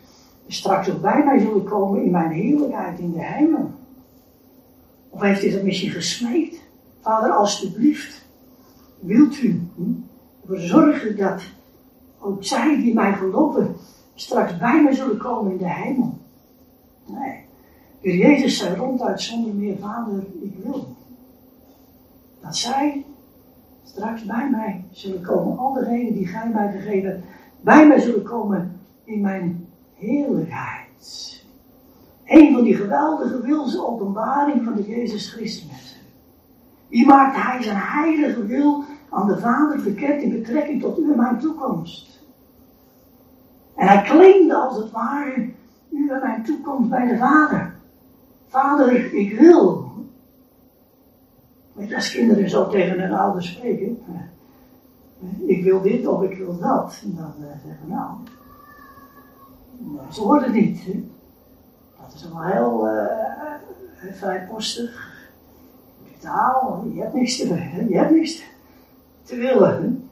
straks 0.48 0.90
ook 0.90 1.02
bij 1.02 1.24
mij 1.26 1.40
zullen 1.40 1.64
komen 1.64 2.04
in 2.04 2.12
mijn 2.12 2.32
heerlijkheid 2.32 3.00
in 3.00 3.12
de 3.12 3.24
hemel. 3.24 3.72
Of 5.10 5.22
heeft 5.22 5.42
hij 5.42 5.52
dat 5.52 5.64
misschien 5.64 5.92
gesmeekt? 5.92 6.62
Vader, 7.02 7.32
alstublieft, 7.32 8.26
wilt 9.00 9.42
u 9.42 9.62
hm, 9.76 9.92
ervoor 10.42 10.60
zorgen 10.60 11.18
dat 11.18 11.42
ook 12.20 12.44
zij 12.44 12.76
die 12.76 12.94
mij 12.94 13.14
geloven 13.14 13.76
straks 14.16 14.58
bij 14.58 14.84
mij 14.84 14.94
zullen 14.94 15.18
komen 15.18 15.52
in 15.52 15.58
de 15.58 15.74
hemel? 15.74 16.18
Nee. 17.06 17.44
De 18.02 18.18
Jezus 18.18 18.58
zei 18.58 18.76
ronduit 18.76 19.22
zonder 19.22 19.54
meer, 19.54 19.78
Vader, 19.78 20.24
ik 20.42 20.54
wil. 20.64 20.96
Dat 22.42 22.56
zij 22.56 23.06
straks 24.00 24.26
bij 24.26 24.50
mij 24.50 24.84
zullen 24.92 25.22
komen. 25.22 25.58
Al 25.58 25.74
degenen 25.74 26.14
die 26.14 26.28
gij 26.28 26.50
mij 26.54 26.72
gegeven 26.72 27.24
bij 27.62 27.88
mij 27.88 28.00
zullen 28.00 28.24
komen 28.24 28.80
in 29.04 29.22
mijn 29.22 29.68
heerlijkheid. 29.94 31.44
Een 32.26 32.54
van 32.54 32.64
die 32.64 32.76
geweldige 32.76 33.42
wilse 33.42 33.88
openbaring 33.88 34.64
van 34.64 34.76
de 34.76 34.84
Jezus 34.84 35.32
Christus. 35.32 36.02
Wie 36.88 37.06
maakt 37.06 37.36
hij 37.36 37.64
zijn 37.64 37.78
heilige 37.78 38.46
wil 38.46 38.84
aan 39.10 39.28
de 39.28 39.38
Vader 39.38 39.80
verkend 39.80 40.22
in 40.22 40.30
betrekking 40.30 40.82
tot 40.82 41.00
u 41.00 41.12
en 41.12 41.18
mijn 41.18 41.40
toekomst? 41.40 42.20
En 43.76 43.88
hij 43.88 44.04
claimde 44.04 44.56
als 44.56 44.78
het 44.78 44.92
ware 44.92 45.50
u 45.90 46.10
en 46.10 46.20
mijn 46.22 46.44
toekomst 46.44 46.90
bij 46.90 47.08
de 47.08 47.18
Vader. 47.18 47.76
Vader, 48.48 49.14
ik 49.14 49.40
wil. 49.40 49.79
Als 51.96 52.12
kinderen 52.12 52.50
zo 52.50 52.68
tegen 52.68 53.00
hun 53.00 53.14
ouders 53.14 53.52
spreken. 53.52 54.00
Ik 55.46 55.64
wil 55.64 55.82
dit 55.82 56.08
of 56.08 56.24
ik 56.24 56.38
wil 56.38 56.60
dat. 56.60 57.00
En 57.04 57.16
dan 57.16 57.34
uh, 57.40 57.48
zeggen 57.66 57.88
nou, 57.88 58.10
ze 60.12 60.24
worden 60.24 60.52
niet. 60.52 60.86
Hè? 60.86 61.04
Dat 62.02 62.14
is 62.14 62.30
wel 62.30 62.44
heel 62.44 62.88
uh, 62.88 64.12
vrijpostig. 64.12 65.18
Brutaal. 66.04 66.86
Je 66.94 67.02
hebt 67.02 67.14
niks 67.14 67.38
te, 67.38 67.48
je 67.90 67.98
hebt 67.98 68.12
niks 68.12 68.44
te 69.24 69.36
willen. 69.36 70.10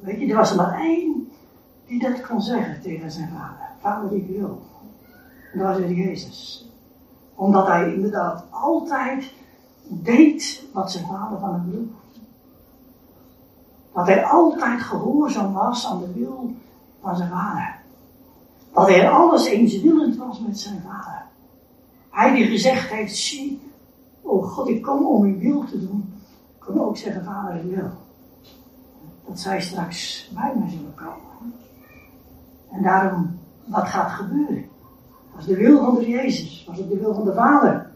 Weet 0.00 0.20
je, 0.20 0.26
er 0.26 0.36
was 0.36 0.50
er 0.50 0.56
maar 0.56 0.80
één 0.80 1.28
die 1.86 2.00
dat 2.00 2.26
kon 2.26 2.42
zeggen 2.42 2.80
tegen 2.80 3.10
zijn 3.10 3.28
vader. 3.28 3.66
Vader, 3.80 4.16
ik 4.16 4.26
wil. 4.26 4.62
Dat 5.54 5.78
was 5.78 5.90
Jezus. 5.90 6.70
Omdat 7.34 7.66
hij 7.66 7.94
inderdaad 7.94 8.44
altijd 8.50 9.32
deed 9.88 10.64
wat 10.72 10.90
zijn 10.90 11.06
vader 11.06 11.38
van 11.38 11.52
hem 11.52 11.70
wilde. 11.70 11.88
Dat 13.92 14.06
hij 14.06 14.24
altijd 14.24 14.80
gehoorzaam 14.80 15.52
was 15.52 15.86
aan 15.86 15.98
de 15.98 16.12
wil 16.12 16.54
van 17.00 17.16
zijn 17.16 17.28
vader. 17.28 17.76
Dat 18.72 18.88
hij 18.88 19.10
alles 19.10 19.46
eenswillend 19.46 20.16
was 20.16 20.40
met 20.40 20.58
zijn 20.58 20.82
vader. 20.86 21.26
Hij 22.10 22.34
die 22.34 22.46
gezegd 22.46 22.90
heeft, 22.90 23.16
zie, 23.16 23.60
oh 24.22 24.44
God, 24.44 24.68
ik 24.68 24.82
kom 24.82 25.06
om 25.06 25.22
uw 25.24 25.38
wil 25.38 25.64
te 25.64 25.86
doen, 25.86 26.12
kon 26.58 26.80
ook 26.80 26.96
zeggen, 26.96 27.24
vader, 27.24 27.56
ik 27.56 27.74
wil. 27.76 27.90
Dat 29.26 29.40
zij 29.40 29.60
straks 29.60 30.30
bij 30.34 30.52
mij 30.56 30.68
zullen 30.68 30.94
komen. 30.94 31.54
En 32.70 32.82
daarom, 32.82 33.38
wat 33.64 33.86
gaat 33.86 34.10
gebeuren? 34.10 34.68
Als 35.36 35.46
de 35.46 35.56
wil 35.56 35.84
van 35.84 35.94
de 35.94 36.08
Jezus, 36.08 36.64
was 36.68 36.78
het 36.78 36.88
de 36.88 36.98
wil 36.98 37.14
van 37.14 37.24
de 37.24 37.34
Vader, 37.34 37.87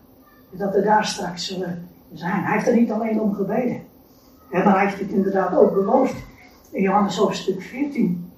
dat 0.59 0.75
er 0.75 0.83
daar 0.83 1.07
straks 1.07 1.47
zullen 1.47 1.89
zijn. 2.13 2.43
Hij 2.43 2.53
heeft 2.53 2.69
er 2.69 2.77
niet 2.77 2.91
alleen 2.91 3.21
om 3.21 3.35
gebeden, 3.35 3.83
maar 4.51 4.75
hij 4.75 4.87
heeft 4.87 5.01
het 5.01 5.11
inderdaad 5.11 5.55
ook 5.55 5.75
beloofd. 5.75 6.15
In 6.71 6.83
Johannes 6.83 7.17
hoofdstuk 7.17 7.63
14, 7.63 8.33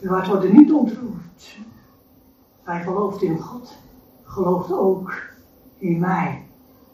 uw 0.00 0.10
hart 0.10 0.26
wordt 0.26 0.52
niet 0.52 0.72
ontroerd. 0.72 1.58
Hij 2.62 2.82
gelooft 2.82 3.22
in 3.22 3.38
God, 3.38 3.76
gelooft 4.22 4.72
ook 4.72 5.12
in 5.78 5.98
mij. 5.98 6.42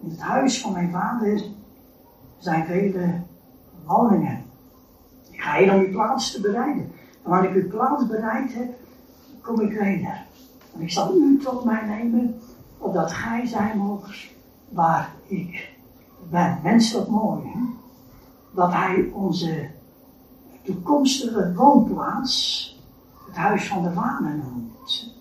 In 0.01 0.11
het 0.11 0.21
huis 0.21 0.61
van 0.61 0.73
mijn 0.73 0.91
vader 0.91 1.43
zijn 2.39 2.67
vele 2.67 3.21
woningen. 3.85 4.43
Ik 5.31 5.41
ga 5.41 5.59
hier 5.59 5.73
om 5.73 5.81
uw 5.81 5.91
plaats 5.91 6.33
te 6.33 6.41
bereiden. 6.41 6.93
En 7.23 7.31
wanneer 7.31 7.57
ik 7.57 7.63
uw 7.63 7.71
plaats 7.71 8.07
bereid 8.07 8.55
heb, 8.55 8.75
kom 9.43 9.61
ik 9.61 9.79
weder. 9.79 10.27
En 10.75 10.81
ik 10.81 10.91
zal 10.91 11.17
u 11.17 11.39
tot 11.43 11.65
mij 11.65 11.87
nemen, 11.87 12.41
opdat 12.81 13.13
gij 13.13 13.47
zijn 13.47 13.81
waar 14.69 15.15
ik 15.27 15.79
ben. 16.31 16.61
Menselijk 16.63 17.09
mooi, 17.09 17.43
dat 18.51 18.73
hij 18.73 19.11
onze 19.13 19.71
toekomstige 20.63 21.55
woonplaats 21.55 22.69
het 23.27 23.37
huis 23.37 23.69
van 23.69 23.83
de 23.83 23.93
Vader 23.93 24.37
noemt. 24.37 25.15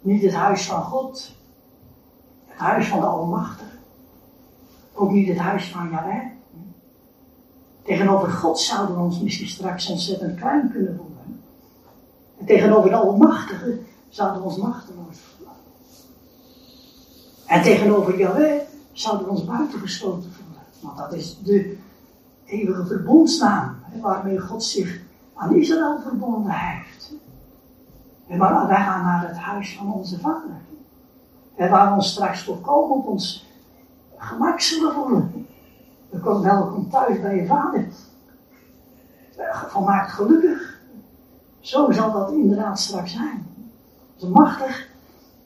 Niet 0.00 0.22
het 0.22 0.34
huis 0.34 0.66
van 0.66 0.82
God, 0.82 1.36
het 2.46 2.58
huis 2.58 2.88
van 2.88 3.00
de 3.00 3.06
Almachtige. 3.06 3.70
Ook 4.92 5.10
niet 5.10 5.28
het 5.28 5.38
huis 5.38 5.70
van 5.70 5.90
Yahweh. 5.90 6.26
Tegenover 7.82 8.28
God 8.28 8.58
zouden 8.58 8.96
we 8.96 9.02
ons 9.02 9.20
misschien 9.20 9.48
straks 9.48 9.90
ontzettend 9.90 10.38
klein 10.38 10.70
kunnen 10.70 10.96
voelen. 10.96 11.42
En 12.38 12.46
tegenover 12.46 12.90
de 12.90 12.96
Almachtige 12.96 13.80
zouden 14.08 14.40
we 14.42 14.48
ons 14.48 14.56
machteloos 14.56 15.18
voelen. 15.18 15.41
En 17.52 17.62
tegenover 17.62 18.18
Yahweh 18.18 18.60
zouden 18.92 19.26
we 19.26 19.32
ons 19.32 19.44
buitengesloten 19.44 20.32
voelen. 20.32 20.62
Want 20.80 20.98
dat 20.98 21.12
is 21.12 21.38
de 21.42 21.78
eeuwige 22.44 22.86
verbondsnaam 22.86 23.76
waarmee 24.00 24.40
God 24.40 24.64
zich 24.64 25.00
aan 25.34 25.54
Israël 25.54 26.00
verbonden 26.00 26.52
heeft. 26.52 27.14
En 28.26 28.38
maar 28.38 28.66
wij 28.66 28.76
gaan 28.76 29.04
naar 29.04 29.28
het 29.28 29.36
huis 29.36 29.76
van 29.76 29.92
onze 29.92 30.18
vader. 30.18 30.60
En 31.54 31.70
waar 31.70 31.88
we 31.88 31.94
ons 31.94 32.10
straks 32.10 32.44
volkomen 32.44 32.96
op 32.96 33.06
ons 33.06 33.46
gemak 34.16 34.60
zullen 34.60 34.92
voelen. 34.92 35.46
We 36.10 36.18
komen 36.18 36.42
welkom 36.42 36.90
thuis 36.90 37.20
bij 37.20 37.36
je 37.36 37.46
vader. 37.46 37.86
Volmaakt 39.68 40.10
gelukkig. 40.10 40.80
Zo 41.60 41.90
zal 41.90 42.12
dat 42.12 42.32
inderdaad 42.32 42.80
straks 42.80 43.12
zijn. 43.12 43.46
Is 44.16 44.24
machtig 44.24 44.88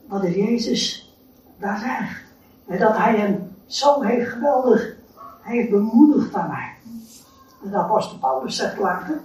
wat 0.08 0.20
de 0.20 0.30
Jezus 0.30 1.05
daar 1.58 1.78
zegt. 1.78 2.22
En 2.66 2.78
dat 2.78 2.96
hij 2.96 3.16
hem 3.16 3.54
zo 3.66 4.02
heeft 4.02 4.28
geweldig 4.28 4.96
heeft 5.40 5.70
bemoedigd 5.70 6.34
aan 6.34 6.48
mij. 6.48 6.74
En 7.64 7.70
de 7.70 7.76
apostel 7.76 8.18
Paulus 8.18 8.56
zegt 8.56 8.78
later, 8.78 9.20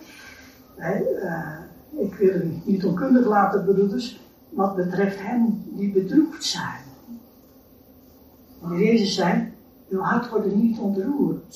uh, 0.78 1.58
ik 1.92 2.14
wil 2.14 2.36
u 2.36 2.62
niet 2.64 2.86
onkundig 2.86 3.26
laten 3.26 3.64
broeders, 3.64 4.22
wat 4.50 4.76
betreft 4.76 5.22
hen 5.22 5.64
die 5.66 5.92
bedroefd 5.92 6.44
zijn. 6.44 6.82
Wanneer 8.60 8.86
Jezus 8.86 9.16
zei, 9.16 9.54
uw 9.90 10.00
hart 10.00 10.30
wordt 10.30 10.56
niet 10.56 10.80
ontroerd. 10.80 11.56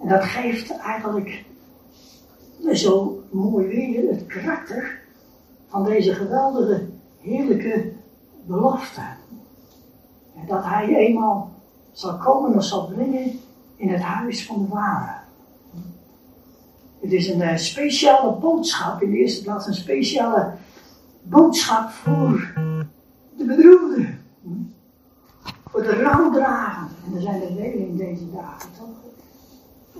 En 0.00 0.08
dat 0.08 0.24
geeft 0.24 0.76
eigenlijk 0.78 1.44
zo 2.72 3.22
mooi 3.30 3.66
weer 3.66 4.10
het 4.10 4.26
karakter 4.26 5.00
van 5.68 5.84
deze 5.84 6.14
geweldige, 6.14 6.86
heerlijke 7.18 7.92
belofte. 8.46 9.02
Dat 10.46 10.64
hij 10.64 10.96
eenmaal 10.96 11.50
zal 11.92 12.16
komen 12.16 12.54
of 12.54 12.64
zal 12.64 12.86
brengen 12.86 13.40
in 13.76 13.88
het 13.88 14.00
huis 14.00 14.46
van 14.46 14.62
de 14.62 14.68
Vader. 14.68 15.22
Het 17.00 17.12
is 17.12 17.28
een 17.28 17.40
uh, 17.40 17.56
speciale 17.56 18.32
boodschap, 18.32 19.02
in 19.02 19.10
de 19.10 19.16
eerste 19.16 19.42
plaats 19.42 19.66
een 19.66 19.74
speciale 19.74 20.52
boodschap 21.22 21.90
voor 21.90 22.52
de 23.36 23.44
bedroefden. 23.44 24.20
Voor 25.70 25.82
de 25.82 26.02
rouwdragenden. 26.02 26.96
En 27.06 27.14
er 27.14 27.20
zijn 27.20 27.42
er 27.42 27.52
velen 27.56 27.88
in 27.88 27.96
deze 27.96 28.30
dagen, 28.30 28.70
toch? 28.78 28.88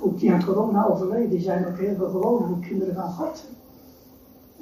Ook 0.03 0.19
die 0.19 0.33
aan 0.33 0.45
corona 0.45 0.87
overleden 0.87 1.41
zijn 1.41 1.67
ook 1.67 1.79
heel 1.79 1.95
veel 1.95 2.11
gelovige 2.11 2.61
kinderen 2.61 2.95
van 2.95 3.11
God. 3.11 3.45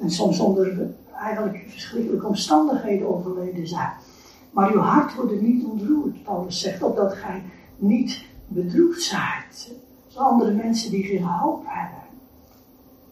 En 0.01 0.11
soms 0.11 0.41
onder 0.41 0.91
eigenlijk 1.19 1.65
verschrikkelijke 1.69 2.27
omstandigheden 2.27 3.15
overleden 3.15 3.67
zijn. 3.67 3.93
Maar 4.57 4.73
uw 4.73 4.81
hart 4.81 5.15
wordt 5.15 5.41
niet 5.41 5.65
ontroerd, 5.65 6.23
Paulus 6.23 6.61
zegt, 6.61 6.83
opdat 6.83 7.15
gij 7.15 7.43
niet 7.77 8.25
bedroefd 8.47 9.03
zijt. 9.03 9.75
Zoals 10.07 10.33
andere 10.33 10.53
mensen 10.53 10.91
die 10.91 11.05
geen 11.05 11.23
hoop 11.23 11.65
hebben. 11.67 12.03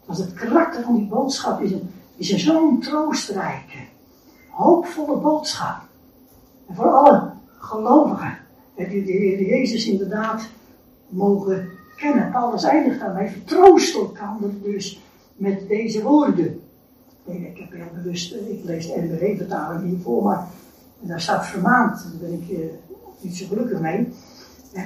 Dat 0.06 0.16
het 0.16 0.34
karakter 0.34 0.82
van 0.82 0.94
die 0.94 1.06
boodschap 1.06 1.60
is 1.60 1.72
een, 1.72 1.90
is 2.16 2.30
een 2.30 2.38
zo'n 2.38 2.80
troostrijke, 2.80 3.78
hoopvolle 4.50 5.16
boodschap. 5.16 5.80
En 6.66 6.74
voor 6.74 6.90
alle 6.90 7.30
gelovigen, 7.58 8.38
die 8.74 9.04
de 9.04 9.12
Heer 9.12 9.46
Jezus 9.46 9.86
inderdaad 9.86 10.48
mogen 11.08 11.68
kennen. 11.96 12.30
Paulus 12.30 12.62
eindigt 12.62 13.00
daarmee, 13.00 13.30
vertroost 13.30 13.94
elkaar 13.94 14.36
dus 14.62 15.00
met 15.36 15.68
deze 15.68 16.02
woorden. 16.02 16.60
ik 17.24 17.58
heb 17.58 17.72
heel 17.72 18.02
bewust, 18.02 18.34
ik 18.34 18.60
lees 18.64 18.86
de 18.86 19.00
NBW-vertaling 19.00 19.88
hiervoor, 19.88 20.22
maar 20.22 20.48
daar 21.00 21.20
staat 21.20 21.46
vermaand, 21.46 22.02
daar 22.02 22.30
ben 22.30 22.42
ik 22.42 22.58
eh, 22.58 22.64
niet 23.20 23.36
zo 23.36 23.46
gelukkig 23.46 23.80
mee. 23.80 24.08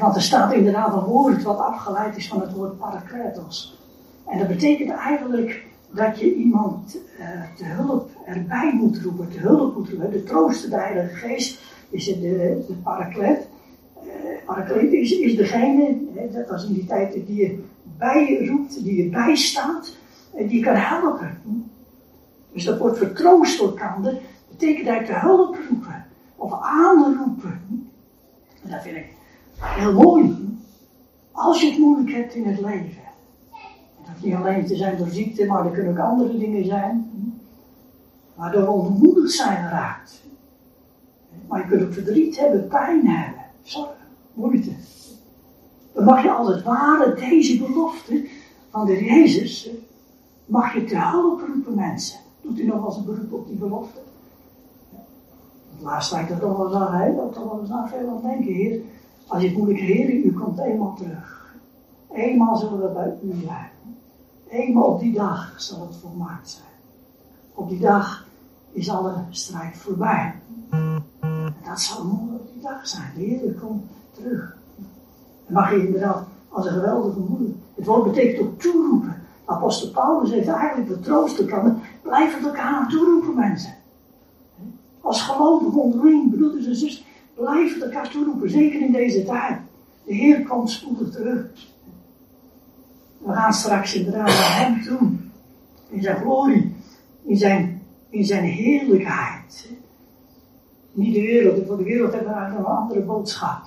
Want 0.00 0.16
er 0.16 0.22
staat 0.22 0.52
inderdaad 0.52 0.92
een 0.92 1.04
woord 1.04 1.42
wat 1.42 1.58
afgeleid 1.58 2.16
is 2.16 2.28
van 2.28 2.40
het 2.40 2.52
woord 2.52 2.78
parakletos. 2.78 3.78
En 4.26 4.38
dat 4.38 4.48
betekent 4.48 4.90
eigenlijk 4.90 5.66
dat 5.90 6.18
je 6.18 6.34
iemand 6.34 6.96
uh, 7.20 7.26
te 7.56 7.64
hulp 7.64 8.10
erbij 8.26 8.72
moet 8.74 8.98
roepen, 9.02 9.28
te 9.28 9.38
hulp 9.38 9.76
moet 9.76 9.88
roepen. 9.88 10.10
De 10.10 10.22
troost, 10.22 10.70
de 10.70 10.76
Heilige 10.76 11.14
Geest, 11.14 11.60
is 11.90 12.04
de, 12.04 12.64
de 12.66 12.74
paraklet. 12.82 13.48
Parakleet 14.46 14.92
is, 14.92 15.10
is 15.12 15.36
degene, 15.36 15.98
hè, 16.14 16.30
dat 16.30 16.48
was 16.48 16.64
in 16.64 16.72
die 16.72 16.86
tijd, 16.86 17.12
die 17.12 17.34
je 17.34 17.64
bijroept, 17.98 18.84
die 18.84 19.04
je 19.04 19.10
bijstaat 19.10 19.96
en 20.34 20.46
die 20.46 20.58
je 20.58 20.64
kan 20.64 20.74
helpen. 20.74 21.38
Dus 22.52 22.64
dat 22.64 22.78
wordt 22.78 22.98
vertroost 22.98 23.58
door 23.58 23.68
elkaar, 23.68 24.00
betekent 24.58 24.88
eigenlijk 24.88 25.20
te 25.20 25.26
hulp 25.26 25.56
roepen 25.68 26.04
of 26.36 26.52
aanroepen. 26.52 27.60
En 28.62 28.70
dat 28.70 28.82
vind 28.82 28.96
ik 28.96 29.12
heel 29.58 29.92
mooi. 29.92 30.46
Als 31.32 31.60
je 31.60 31.68
het 31.70 31.78
moeilijk 31.78 32.10
hebt 32.10 32.34
in 32.34 32.46
het 32.46 32.60
leven. 32.60 33.02
Dat 33.98 34.08
hoeft 34.08 34.24
niet 34.24 34.34
alleen 34.34 34.66
te 34.66 34.76
zijn 34.76 34.96
door 34.96 35.08
ziekte, 35.08 35.46
maar 35.46 35.66
er 35.66 35.70
kunnen 35.70 35.92
ook 35.92 35.98
andere 35.98 36.38
dingen 36.38 36.64
zijn. 36.64 37.10
Waardoor 38.34 38.66
ontmoedigd 38.66 39.32
zijn 39.32 39.68
geraakt. 39.68 40.22
Maar 41.48 41.60
je 41.60 41.66
kunt 41.66 41.82
ook 41.82 41.92
verdriet 41.92 42.38
hebben, 42.38 42.68
pijn 42.68 43.06
hebben, 43.06 43.42
zorgen 43.62 43.96
moeite. 44.34 44.70
Dan 45.92 46.04
mag 46.04 46.22
je 46.22 46.30
als 46.30 46.48
het 46.48 46.62
ware 46.62 47.14
deze 47.14 47.58
belofte 47.58 48.28
van 48.70 48.86
de 48.86 49.04
Jezus, 49.04 49.70
mag 50.46 50.74
je 50.74 50.84
te 50.84 50.98
hulp 50.98 51.40
roepen 51.40 51.74
mensen. 51.74 52.18
Doet 52.40 52.58
u 52.58 52.64
nog 52.64 52.84
als 52.84 52.96
een 52.96 53.04
beroep 53.04 53.32
op 53.32 53.46
die 53.46 53.56
belofte? 53.56 54.00
Laatst 55.80 56.12
lijkt 56.12 56.28
dat 56.28 56.40
toch 56.40 56.56
wel 56.56 56.66
eens 56.66 56.74
aan? 56.74 57.16
Dat 57.16 57.32
toch 57.32 57.44
wel 57.44 57.60
eens 57.60 57.70
aan 57.70 57.88
veel 57.88 58.08
aan 58.08 58.22
denken, 58.22 58.54
Heer. 58.54 58.80
Als 59.26 59.42
je 59.42 59.52
moeilijk, 59.56 59.80
Heer, 59.80 60.10
u 60.10 60.32
komt 60.32 60.58
eenmaal 60.58 60.94
terug. 60.94 61.54
Eenmaal 62.12 62.56
zullen 62.56 62.80
we 62.80 62.88
bij 62.88 63.18
u 63.22 63.40
zijn. 63.44 63.70
Eenmaal 64.48 64.84
op 64.84 65.00
die 65.00 65.12
dag 65.12 65.54
zal 65.56 65.80
het 65.80 65.96
volmaakt 65.96 66.48
zijn. 66.48 66.68
Op 67.54 67.68
die 67.68 67.78
dag 67.78 68.26
is 68.72 68.90
alle 68.90 69.14
strijd 69.30 69.76
voorbij. 69.76 70.34
En 71.20 71.54
dat 71.64 71.80
zal 71.80 72.04
mooi 72.04 72.36
op 72.40 72.52
die 72.52 72.62
dag 72.62 72.88
zijn. 72.88 73.12
De 73.14 73.20
Heer 73.20 73.54
komt 73.54 73.84
terug. 74.10 74.56
Dan 75.46 75.54
mag 75.54 75.70
je 75.70 75.86
inderdaad 75.86 76.24
als 76.48 76.66
een 76.66 76.72
geweldige 76.72 77.20
moeder. 77.20 77.48
Het 77.74 77.86
woord 77.86 78.04
betekent 78.04 78.46
ook 78.46 78.60
toeroepen. 78.60 79.22
Apostel 79.44 79.90
Paulus 79.90 80.30
heeft 80.30 80.48
eigenlijk 80.48 80.88
de 80.88 81.00
troost 81.00 81.44
kan. 81.44 81.80
Blijf 82.02 82.34
het 82.34 82.46
elkaar 82.46 82.88
toeroepen, 82.88 83.34
mensen. 83.34 83.74
Als 85.00 85.22
gelovig 85.22 85.74
onderling, 85.74 86.30
broeders 86.30 86.66
en 86.66 86.76
zus, 86.76 87.04
blijf 87.34 87.80
elkaar 87.80 88.10
toeroepen. 88.10 88.50
Zeker 88.50 88.80
in 88.80 88.92
deze 88.92 89.24
tijd. 89.24 89.58
De 90.04 90.14
Heer 90.14 90.42
komt 90.42 90.70
spoedig 90.70 91.10
terug. 91.10 91.46
We 93.18 93.32
gaan 93.32 93.52
straks 93.52 93.94
inderdaad 93.94 94.26
naar 94.26 94.58
Hem 94.60 94.82
toe. 94.82 95.10
In 95.88 96.02
zijn 96.02 96.16
glorie. 96.16 96.74
In 97.22 97.36
zijn, 97.36 97.82
in 98.08 98.24
zijn 98.24 98.44
heerlijkheid. 98.44 99.68
Niet 100.92 101.14
de 101.14 101.20
wereld. 101.20 101.66
Voor 101.66 101.76
de 101.76 101.84
wereld 101.84 102.12
hebben 102.12 102.32
we 102.32 102.38
eigenlijk 102.38 102.68
een 102.68 102.74
andere 102.74 103.00
boodschap. 103.00 103.66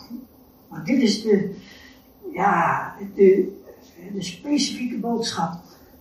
Maar 0.67 0.83
dit 0.85 1.01
is 1.01 1.21
de, 1.21 1.55
ja, 2.33 2.93
de, 3.15 3.57
de 4.13 4.23
specifieke 4.23 4.97
boodschap 4.97 5.53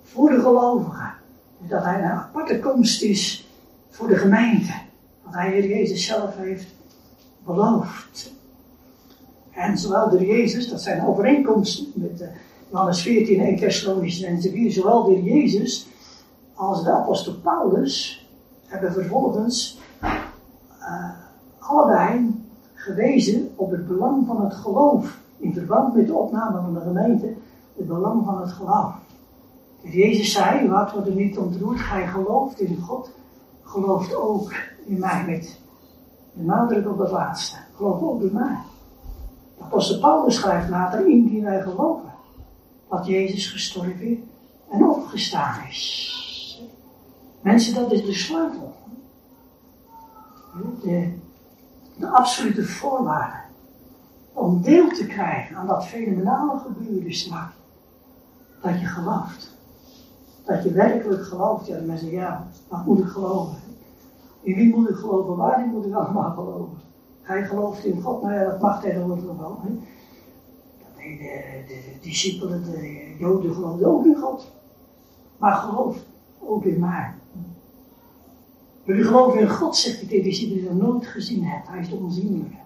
voor 0.02 0.30
de 0.30 0.40
gelovigen. 0.40 1.12
Dat 1.58 1.84
hij 1.84 1.98
een 1.98 2.10
aparte 2.10 2.58
komst 2.58 3.02
is 3.02 3.48
voor 3.90 4.08
de 4.08 4.16
gemeente. 4.16 4.72
Hij 5.30 5.50
Heer 5.50 5.68
Jezus 5.68 6.06
zelf 6.06 6.36
heeft 6.36 6.66
beloofd. 7.44 8.32
En 9.50 9.78
zowel 9.78 10.08
de 10.10 10.26
Jezus, 10.26 10.68
dat 10.68 10.82
zijn 10.82 11.06
overeenkomsten 11.06 11.86
met 11.94 12.20
uh, 12.20 12.28
Johannes 12.70 13.02
14 13.02 13.40
en 13.40 13.56
Thessalonisch 13.56 14.22
en 14.22 14.40
4, 14.40 14.72
zowel 14.72 15.04
de 15.04 15.22
Jezus 15.22 15.86
als 16.54 16.84
de 16.84 16.90
apostel 16.90 17.34
Paulus 17.34 18.26
hebben 18.66 18.92
vervolgens 18.92 19.78
uh, 20.02 21.10
allebei 21.58 22.40
gewezen 22.74 23.50
op 23.56 23.70
het 23.70 23.86
belang 23.86 24.26
van 24.26 24.44
het 24.44 24.54
geloof. 24.54 25.18
In 25.36 25.52
verband 25.52 25.94
met 25.94 26.06
de 26.06 26.14
opname 26.14 26.60
van 26.60 26.74
de 26.74 26.80
gemeente, 26.80 27.34
het 27.76 27.86
belang 27.86 28.24
van 28.24 28.40
het 28.40 28.52
geloof. 28.52 28.94
Jezus 29.80 30.32
zei, 30.32 30.68
wat 30.68 30.92
wordt 30.92 31.08
er 31.08 31.14
niet 31.14 31.38
ontroerd, 31.38 31.80
gij 31.80 32.06
gelooft 32.06 32.60
in 32.60 32.78
God, 32.80 33.10
gelooft 33.62 34.14
ook 34.14 34.52
in 34.90 34.98
mij 34.98 35.24
met 35.26 35.58
de 36.32 36.42
nadruk 36.42 36.88
op 36.88 36.98
het 36.98 37.10
laatste. 37.10 37.56
Geloof 37.76 38.02
ook 38.02 38.22
in 38.22 38.32
mij. 38.32 38.58
De 39.56 39.64
apostel 39.64 39.98
Paulus 39.98 40.34
schrijft 40.34 40.68
later, 40.68 41.08
in 41.08 41.26
die 41.26 41.42
wij 41.42 41.62
geloven, 41.62 42.12
dat 42.88 43.06
Jezus 43.06 43.46
gestorven 43.46 44.28
en 44.70 44.84
opgestaan 44.84 45.66
is. 45.68 46.08
Mensen, 47.40 47.74
dat 47.74 47.92
is 47.92 48.04
de 48.04 48.12
sleutel. 48.12 48.74
De, 50.82 51.12
de 51.96 52.08
absolute 52.08 52.64
voorwaarde 52.64 53.38
om 54.32 54.62
deel 54.62 54.88
te 54.88 55.06
krijgen 55.06 55.56
aan 55.56 55.66
dat 55.66 55.86
fenomenale 55.86 56.58
gebeuren 56.58 57.14
straks. 57.14 57.54
Dat 58.62 58.80
je 58.80 58.86
gelooft. 58.86 59.56
Dat 60.44 60.62
je 60.62 60.72
werkelijk 60.72 61.24
gelooft. 61.24 61.66
Ja, 61.66 61.80
mensen 61.80 62.10
ja, 62.10 62.46
wat 62.68 62.86
moet 62.86 62.98
ik 62.98 63.08
geloven? 63.08 63.69
In 64.40 64.54
wie 64.54 64.76
moet 64.76 64.88
ik 64.88 64.96
geloven? 64.96 65.36
Waarin 65.36 65.70
moet 65.70 65.86
ik 65.86 65.94
allemaal 65.94 66.30
geloven? 66.30 66.78
Hij 67.22 67.44
gelooft 67.44 67.84
in 67.84 68.00
God, 68.00 68.22
ja, 68.22 68.44
dat 68.44 68.60
mag 68.60 68.80
tegenwoordig 68.80 69.24
wel. 69.24 69.58
Hè? 69.62 69.68
De, 70.96 71.16
de, 71.18 71.64
de, 71.66 71.98
discipelen, 72.00 72.64
de 72.64 73.14
Joden 73.18 73.54
geloofden 73.54 73.88
ook 73.88 74.04
in 74.04 74.16
God. 74.16 74.52
Maar 75.38 75.52
geloof 75.52 75.96
ook 76.38 76.64
in 76.64 76.80
mij. 76.80 77.14
Jullie 78.82 79.04
geloven 79.04 79.40
in 79.40 79.48
God, 79.48 79.76
zegt 79.76 79.98
hij 79.98 80.08
tegen 80.08 80.30
die 80.30 80.48
die 80.48 80.62
nog 80.62 80.88
nooit 80.88 81.06
gezien 81.06 81.44
hebt. 81.44 81.68
Hij 81.68 81.80
is 81.80 81.88
de 81.88 81.96
onzienlijke. 81.96 82.56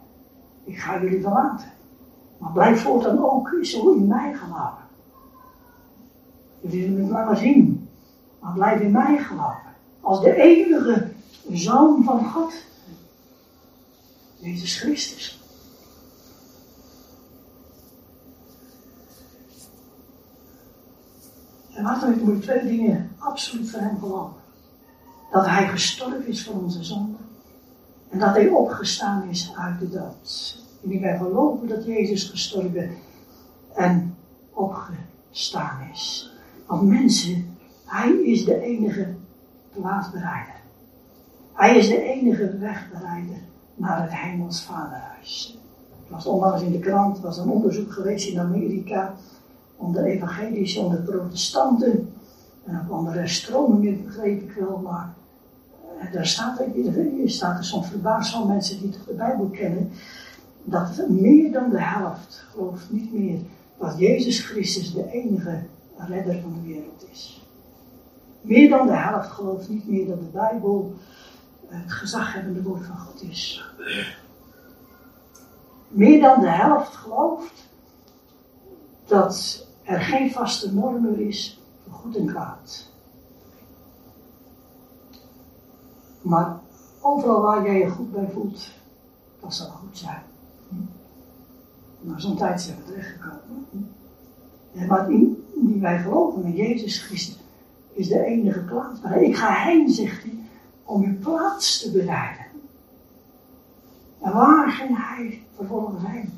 Ik 0.65 0.79
ga 0.79 1.03
jullie 1.03 1.21
verlaten. 1.21 1.69
Maar 2.39 2.53
blijf 2.53 2.83
voortaan 2.83 3.25
ook 3.25 3.59
zo 3.63 3.93
in 3.93 4.07
mij 4.07 4.35
geloven. 4.35 4.85
Jullie 6.61 6.83
zullen 6.83 7.07
me 7.07 7.11
maar 7.11 7.37
zien. 7.37 7.89
maar 8.41 8.53
blijf 8.53 8.81
in 8.81 8.93
mij 8.93 9.19
geloven. 9.19 9.73
Als 10.01 10.21
de 10.21 10.35
enige 10.35 11.14
Zoon 11.53 12.05
van 12.05 12.25
God. 12.25 12.55
Jezus 14.37 14.79
Christus. 14.81 15.39
En 21.75 21.85
we 22.01 22.25
moet 22.25 22.43
twee 22.43 22.67
dingen 22.67 23.11
absoluut 23.19 23.71
voor 23.71 23.81
hem 23.81 23.99
geloven. 23.99 24.41
Dat 25.31 25.47
hij 25.47 25.69
gestorven 25.69 26.27
is 26.27 26.45
voor 26.45 26.63
onze 26.63 26.85
zonde. 26.85 27.17
En 28.11 28.19
dat 28.19 28.35
hij 28.35 28.49
opgestaan 28.49 29.29
is 29.29 29.53
uit 29.57 29.79
de 29.79 29.91
dood. 29.91 30.57
En 30.83 30.91
ik 30.91 31.01
ben 31.01 31.19
geloven 31.19 31.69
dat 31.69 31.85
Jezus 31.85 32.25
gestorven 32.25 32.97
en 33.75 34.17
opgestaan 34.53 35.91
is. 35.93 36.33
Want 36.67 36.83
mensen, 36.83 37.59
hij 37.85 38.13
is 38.13 38.45
de 38.45 38.61
enige 38.61 39.15
plaatsbereider. 39.73 40.54
Hij 41.55 41.77
is 41.77 41.89
de 41.89 42.03
enige 42.03 42.59
wegbereider 42.59 43.37
naar 43.75 44.03
het 44.03 44.15
hemels 44.15 44.63
vaderhuis. 44.63 45.59
Het 46.01 46.11
was 46.11 46.27
onlangs 46.27 46.63
in 46.63 46.73
de 46.73 46.79
krant, 46.79 47.21
was 47.21 47.39
een 47.39 47.49
onderzoek 47.49 47.93
geweest 47.93 48.29
in 48.29 48.41
Amerika 48.41 49.15
onder 49.77 50.05
evangelische, 50.05 50.81
onder 50.81 51.01
protestanten 51.01 52.13
en 52.65 52.81
ook 52.85 52.93
andere 52.93 53.29
stromingen, 53.29 54.05
begreep 54.05 54.43
ik 54.43 54.53
wel, 54.53 54.79
maar 54.79 55.15
eh, 56.01 56.13
daar 56.13 56.27
staat, 56.27 56.59
er 56.59 57.31
staat 57.31 57.59
er 57.59 57.65
soms 57.65 57.89
verbaasd 57.89 58.33
van 58.33 58.47
mensen 58.47 58.81
die 58.81 58.91
de 58.91 59.15
Bijbel 59.15 59.47
kennen, 59.47 59.91
dat 60.65 61.09
meer 61.09 61.53
dan 61.53 61.71
de 61.71 61.83
helft 61.83 62.45
gelooft 62.51 62.91
niet 62.91 63.13
meer 63.13 63.39
dat 63.79 63.99
Jezus 63.99 64.41
Christus 64.47 64.93
de 64.93 65.11
enige 65.11 65.63
redder 65.97 66.41
van 66.41 66.53
de 66.53 66.69
wereld 66.69 67.07
is. 67.13 67.43
Meer 68.41 68.69
dan 68.69 68.87
de 68.87 68.97
helft 68.97 69.29
gelooft 69.29 69.69
niet 69.69 69.89
meer 69.89 70.07
dat 70.07 70.19
de 70.19 70.31
Bijbel 70.33 70.95
het 71.69 71.93
gezaghebbende 71.93 72.63
woord 72.63 72.87
van 72.87 72.99
God 72.99 73.23
is. 73.23 73.65
Meer 75.89 76.21
dan 76.21 76.41
de 76.41 76.51
helft 76.51 76.95
gelooft 76.95 77.69
dat 79.07 79.67
er 79.83 80.01
geen 80.01 80.31
vaste 80.31 80.75
norm 80.75 81.03
meer 81.03 81.21
is 81.21 81.61
voor 81.83 81.93
goed 81.93 82.17
en 82.17 82.27
kwaad. 82.27 82.93
Maar 86.23 86.59
overal 87.01 87.41
waar 87.41 87.65
jij 87.65 87.79
je 87.79 87.89
goed 87.89 88.13
bij 88.13 88.29
voelt, 88.33 88.71
dat 89.41 89.55
zal 89.55 89.69
goed 89.69 89.99
zijn. 89.99 90.23
Maar 92.01 92.21
zo'n 92.21 92.37
tijd 92.37 92.61
zijn 92.61 92.77
we 92.77 92.85
terechtgekomen. 92.85 93.67
En 94.75 94.87
maar 94.87 95.11
in, 95.11 95.45
die 95.55 95.81
wij 95.81 95.99
geloven 95.99 96.45
in 96.45 96.53
Jezus 96.53 97.03
Christus 97.03 97.43
is 97.93 98.09
de 98.09 98.25
enige 98.25 98.61
plaats. 98.61 99.01
Maar 99.01 99.23
ik 99.23 99.37
ga 99.37 99.53
heen, 99.53 99.89
zegt 99.89 100.23
hij, 100.23 100.44
om 100.85 101.03
uw 101.03 101.19
plaats 101.19 101.81
te 101.81 101.91
bereiden. 101.91 102.45
En 104.21 104.33
waar 104.33 104.71
ging 104.71 104.97
hij 104.97 105.43
vervolgens 105.57 106.03
heen? 106.07 106.33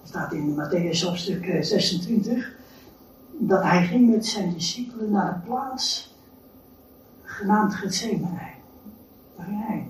Dat 0.00 0.08
staat 0.08 0.32
in 0.32 0.54
Matthäus 0.54 1.00
hoofdstuk 1.00 1.58
26, 1.60 2.36
eh, 2.36 2.44
dat 3.38 3.62
hij 3.62 3.86
ging 3.86 4.10
met 4.10 4.26
zijn 4.26 4.52
discipelen 4.52 5.10
naar 5.10 5.34
een 5.34 5.42
plaats 5.42 6.14
genaamd 7.22 7.74
Gethsemane. 7.74 8.50
Waar 9.36 9.46
ging 9.46 9.66
hij? 9.66 9.88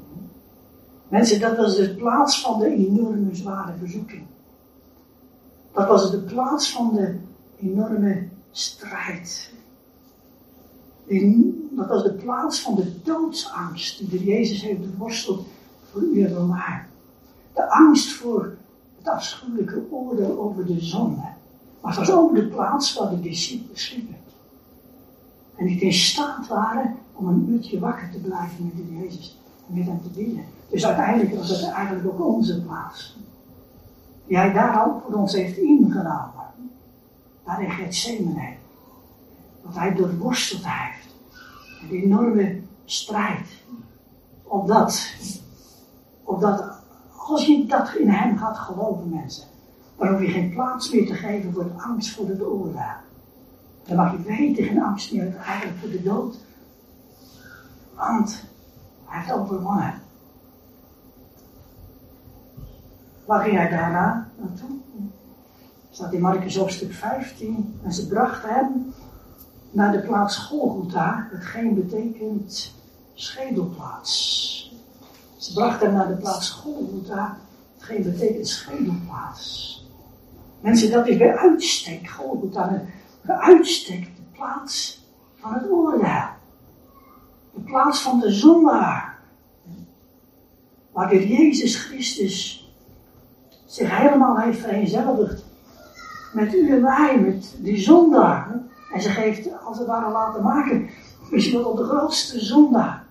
Mensen, 1.08 1.40
dat 1.40 1.56
was 1.56 1.76
de 1.76 1.94
plaats 1.94 2.40
van 2.40 2.58
de 2.58 2.66
enorme 2.66 3.34
zware 3.34 3.72
verzoeking. 3.78 4.26
Dat 5.72 5.88
was 5.88 6.10
de 6.10 6.20
plaats 6.20 6.72
van 6.72 6.94
de 6.94 7.18
enorme 7.60 8.28
strijd 8.50 9.52
dat 11.70 11.88
was 11.88 12.02
de 12.02 12.12
plaats 12.12 12.60
van 12.60 12.74
de 12.74 13.02
doodsangst 13.02 14.10
die 14.10 14.24
Jezus 14.24 14.62
heeft 14.62 14.90
beworsteld 14.90 15.46
voor 15.90 16.02
u 16.02 16.22
en 16.22 16.34
voor. 16.34 16.86
De 17.54 17.70
angst 17.70 18.12
voor 18.12 18.56
het 18.98 19.08
afschuwelijke 19.08 19.82
oordeel 19.90 20.38
over 20.38 20.66
de 20.66 20.80
zonde. 20.80 21.28
Maar 21.80 21.96
het 21.96 22.06
was 22.06 22.10
ook 22.10 22.34
de 22.34 22.46
plaats 22.46 22.94
waar 22.94 23.10
de 23.10 23.20
discipelen 23.20 23.78
sliepen. 23.78 24.16
En 25.56 25.64
niet 25.64 25.80
in 25.80 25.92
staat 25.92 26.46
waren 26.46 26.96
om 27.12 27.28
een 27.28 27.48
uurtje 27.48 27.78
wakker 27.78 28.10
te 28.10 28.18
blijven 28.18 28.64
met 28.64 28.76
de 28.76 28.96
Jezus 28.98 29.38
en 29.68 29.78
met 29.78 29.86
hem 29.86 30.02
te 30.02 30.08
bidden. 30.08 30.44
Dus 30.68 30.86
uiteindelijk 30.86 31.34
was 31.34 31.48
het 31.48 31.70
eigenlijk 31.70 32.06
ook 32.06 32.26
onze 32.26 32.62
plaats. 32.62 33.16
Die 34.26 34.36
hij 34.36 34.52
daar 34.52 34.86
ook 34.86 35.02
voor 35.02 35.14
ons 35.14 35.32
heeft 35.32 35.56
ingenomen. 35.56 36.44
Daar 37.44 37.62
in 37.62 37.70
Gethsemane 37.70 38.54
wat 39.66 39.74
hij 39.74 39.94
doorworsteld 39.94 40.62
heeft. 40.64 41.14
Een 41.82 42.02
enorme 42.02 42.60
strijd. 42.84 43.48
Opdat, 44.42 45.12
opdat, 46.24 46.64
als 47.16 47.46
je 47.46 47.66
dat 47.66 47.94
in 47.94 48.08
hem 48.08 48.38
gaat 48.38 48.58
geloven, 48.58 49.08
mensen, 49.08 49.46
dan 49.96 50.08
hoef 50.08 50.20
je 50.20 50.26
geen 50.26 50.50
plaats 50.50 50.92
meer 50.92 51.06
te 51.06 51.14
geven 51.14 51.52
voor 51.52 51.64
de 51.64 51.82
angst 51.82 52.14
voor 52.14 52.28
het 52.28 52.42
oordeel. 52.42 52.80
Dan 53.86 53.96
mag 53.96 54.12
je 54.12 54.22
weten, 54.22 54.64
geen 54.64 54.82
angst 54.82 55.12
meer 55.12 55.34
voor 55.80 55.90
de 55.90 56.02
dood. 56.02 56.36
Want 57.94 58.44
hij 59.04 59.18
heeft 59.18 59.32
overwonnen. 59.32 59.94
Waar 63.24 63.42
ging 63.42 63.56
hij 63.56 63.68
daarna 63.68 64.28
naartoe? 64.36 64.70
Staat 65.90 66.12
in 66.12 66.20
Marcus 66.20 66.56
hoofdstuk 66.56 66.92
15. 66.92 67.78
En 67.82 67.92
ze 67.92 68.08
brachten 68.08 68.54
hem 68.54 68.92
naar 69.70 69.92
de 69.92 70.00
plaats 70.00 70.36
Golgotha, 70.36 71.28
hetgeen 71.30 71.74
betekent 71.74 72.74
schedelplaats. 73.14 74.74
Ze 75.36 75.52
brachten 75.52 75.86
hem 75.86 75.96
naar 75.96 76.08
de 76.08 76.14
plaats 76.14 76.50
Golgotha, 76.50 77.38
hetgeen 77.74 78.02
betekent 78.02 78.48
schedelplaats. 78.48 79.74
Mensen, 80.60 80.90
dat 80.90 81.06
is 81.06 81.16
bij 81.16 81.36
uitstek, 81.36 82.08
Golgotha, 82.08 82.82
bij 83.20 83.36
uitstek 83.36 84.04
de 84.04 84.22
plaats 84.32 85.04
van 85.34 85.54
het 85.54 85.70
oordeel. 85.70 86.24
De 87.54 87.60
plaats 87.64 88.00
van 88.00 88.20
de 88.20 88.32
zondaar. 88.32 89.18
Waar 90.92 91.08
de 91.08 91.28
Jezus 91.28 91.84
Christus 91.84 92.70
zich 93.66 93.98
helemaal 93.98 94.38
heeft 94.38 94.60
vereenzelvigd 94.60 95.44
met 96.32 96.54
u 96.54 96.70
en 96.70 96.80
mij, 96.80 97.20
met 97.20 97.56
die 97.58 97.78
zondaar. 97.78 98.64
En 98.92 99.00
ze 99.00 99.08
geeft 99.08 99.64
als 99.64 99.78
het 99.78 99.86
ware 99.86 100.12
laten 100.12 100.42
maken, 100.42 100.88
misschien 101.30 101.58
wel 101.60 101.70
op 101.70 101.76
de 101.76 101.84
grootste 101.84 102.44
zondaar. 102.44 103.04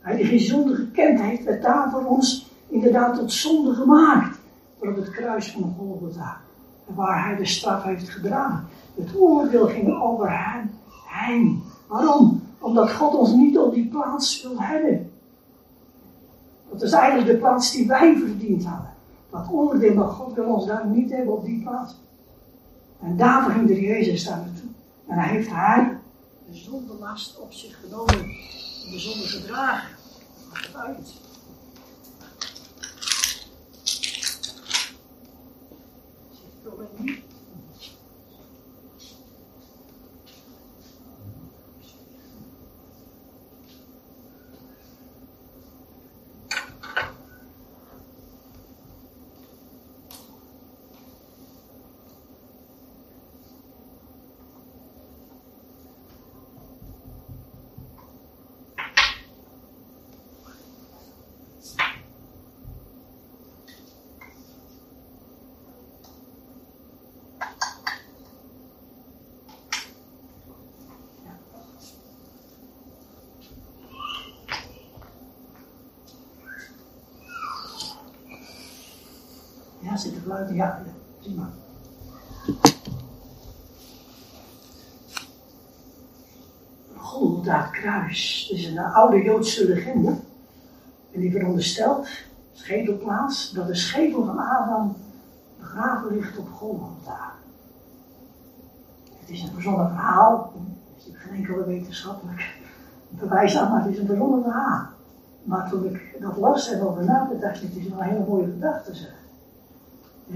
Hij 0.00 0.16
die 0.16 0.24
geen 0.24 0.40
zonde 0.40 0.74
gekend 0.74 1.20
heeft, 1.20 1.44
werd 1.44 1.62
daar 1.62 1.90
voor 1.90 2.04
ons 2.04 2.50
inderdaad 2.68 3.14
tot 3.14 3.32
zonde 3.32 3.74
gemaakt. 3.74 4.38
Door 4.80 4.96
het 4.96 5.10
kruis 5.10 5.50
van 5.50 5.74
Golgotha. 5.78 6.40
Waar 6.84 7.24
hij 7.24 7.36
de 7.36 7.46
straf 7.46 7.82
heeft 7.82 8.08
gedragen. 8.08 8.66
Het 8.94 9.16
oordeel 9.16 9.66
ging 9.66 10.00
over 10.00 10.26
hem 10.30 10.70
heen. 11.06 11.62
Waarom? 11.86 12.42
Omdat 12.58 12.92
God 12.92 13.14
ons 13.14 13.32
niet 13.32 13.58
op 13.58 13.74
die 13.74 13.88
plaats 13.88 14.42
wil 14.42 14.60
hebben. 14.60 15.10
Dat 16.70 16.82
is 16.82 16.92
eigenlijk 16.92 17.30
de 17.30 17.36
plaats 17.36 17.72
die 17.72 17.86
wij 17.86 18.16
verdiend 18.16 18.64
hadden. 18.64 18.90
Dat 19.30 19.48
oordeel, 19.50 19.94
maar 19.94 20.08
God 20.08 20.34
wil 20.34 20.44
ons 20.44 20.66
daar 20.66 20.86
niet 20.86 21.10
hebben 21.10 21.34
op 21.34 21.44
die 21.44 21.62
plaats. 21.62 22.00
En 23.00 23.16
daarvoor 23.16 23.52
ging 23.52 23.66
de 23.66 23.80
Jezus 23.80 24.24
daar 24.24 24.36
naartoe. 24.36 24.70
En 25.08 25.18
hij 25.18 25.28
heeft 25.28 25.48
haar 25.48 26.00
de 26.46 26.54
zondelast 26.54 27.38
op 27.38 27.52
zich 27.52 27.80
genomen. 27.80 28.26
De 28.90 28.98
zonde 28.98 29.26
gedragen. 29.26 29.96
Uit. 30.74 31.14
Ja, 79.82 79.96
zit 79.96 80.14
er 80.14 80.28
buiten? 80.28 80.54
Ja, 80.54 80.82
ja, 80.84 80.92
prima. 81.20 81.50
Golgotha, 86.96 87.62
het 87.62 87.70
kruis. 87.70 88.46
Het 88.48 88.58
is 88.58 88.66
een 88.66 88.78
oude 88.78 89.22
Joodse 89.22 89.68
legende. 89.68 90.10
En 91.12 91.20
die 91.20 91.30
veronderstelt, 91.30 92.08
schedelplaats, 92.52 93.52
dat 93.52 93.66
de 93.66 93.74
schedel 93.74 94.24
van 94.24 94.38
Adam 94.38 94.96
begraven 95.58 96.12
ligt 96.12 96.38
op 96.38 96.48
Golgotha. 96.52 97.32
Het 99.20 99.30
is 99.30 99.42
een 99.42 99.52
verzonnen 99.52 99.88
verhaal. 99.88 100.52
Er 100.54 101.12
is 101.12 101.16
geen 101.16 101.34
enkele 101.34 101.64
wetenschappelijk 101.64 102.60
bewijs 103.08 103.56
aan, 103.56 103.70
maar 103.70 103.82
het 103.82 103.92
is 103.92 103.98
een 103.98 104.06
verzonnen 104.06 104.42
verhaal. 104.42 104.86
Maar 105.42 105.68
toen 105.70 105.84
ik 105.84 106.16
dat 106.20 106.36
las 106.36 106.72
en 106.72 106.80
over 106.80 107.04
na 107.04 107.30
dacht 107.40 107.62
ik, 107.62 107.68
het 107.68 107.76
is 107.76 107.88
wel 107.88 107.98
een 107.98 108.08
hele 108.08 108.24
mooie 108.26 108.50
gedachte 108.50 108.94
zeg. 108.94 109.21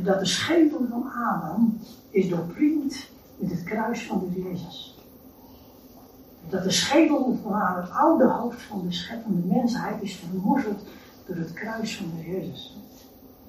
Dat 0.03 0.19
de 0.19 0.27
schedel 0.27 0.87
van 0.91 1.13
Adam 1.13 1.79
is 2.11 2.29
doorpriemd 2.29 3.09
met 3.37 3.51
het 3.51 3.63
kruis 3.63 4.07
van 4.07 4.31
de 4.33 4.43
Jezus. 4.43 4.99
Dat 6.49 6.63
de 6.63 6.71
schedel 6.71 7.39
van 7.43 7.53
het 7.53 7.91
oude 7.91 8.25
hoofd 8.25 8.63
van 8.63 8.83
de 8.87 8.93
scheppende 8.93 9.55
mensheid 9.55 10.03
is 10.03 10.17
vermorzeld 10.17 10.81
door 11.27 11.37
het 11.37 11.53
kruis 11.53 11.97
van 11.97 12.07
de 12.17 12.31
Jezus. 12.31 12.77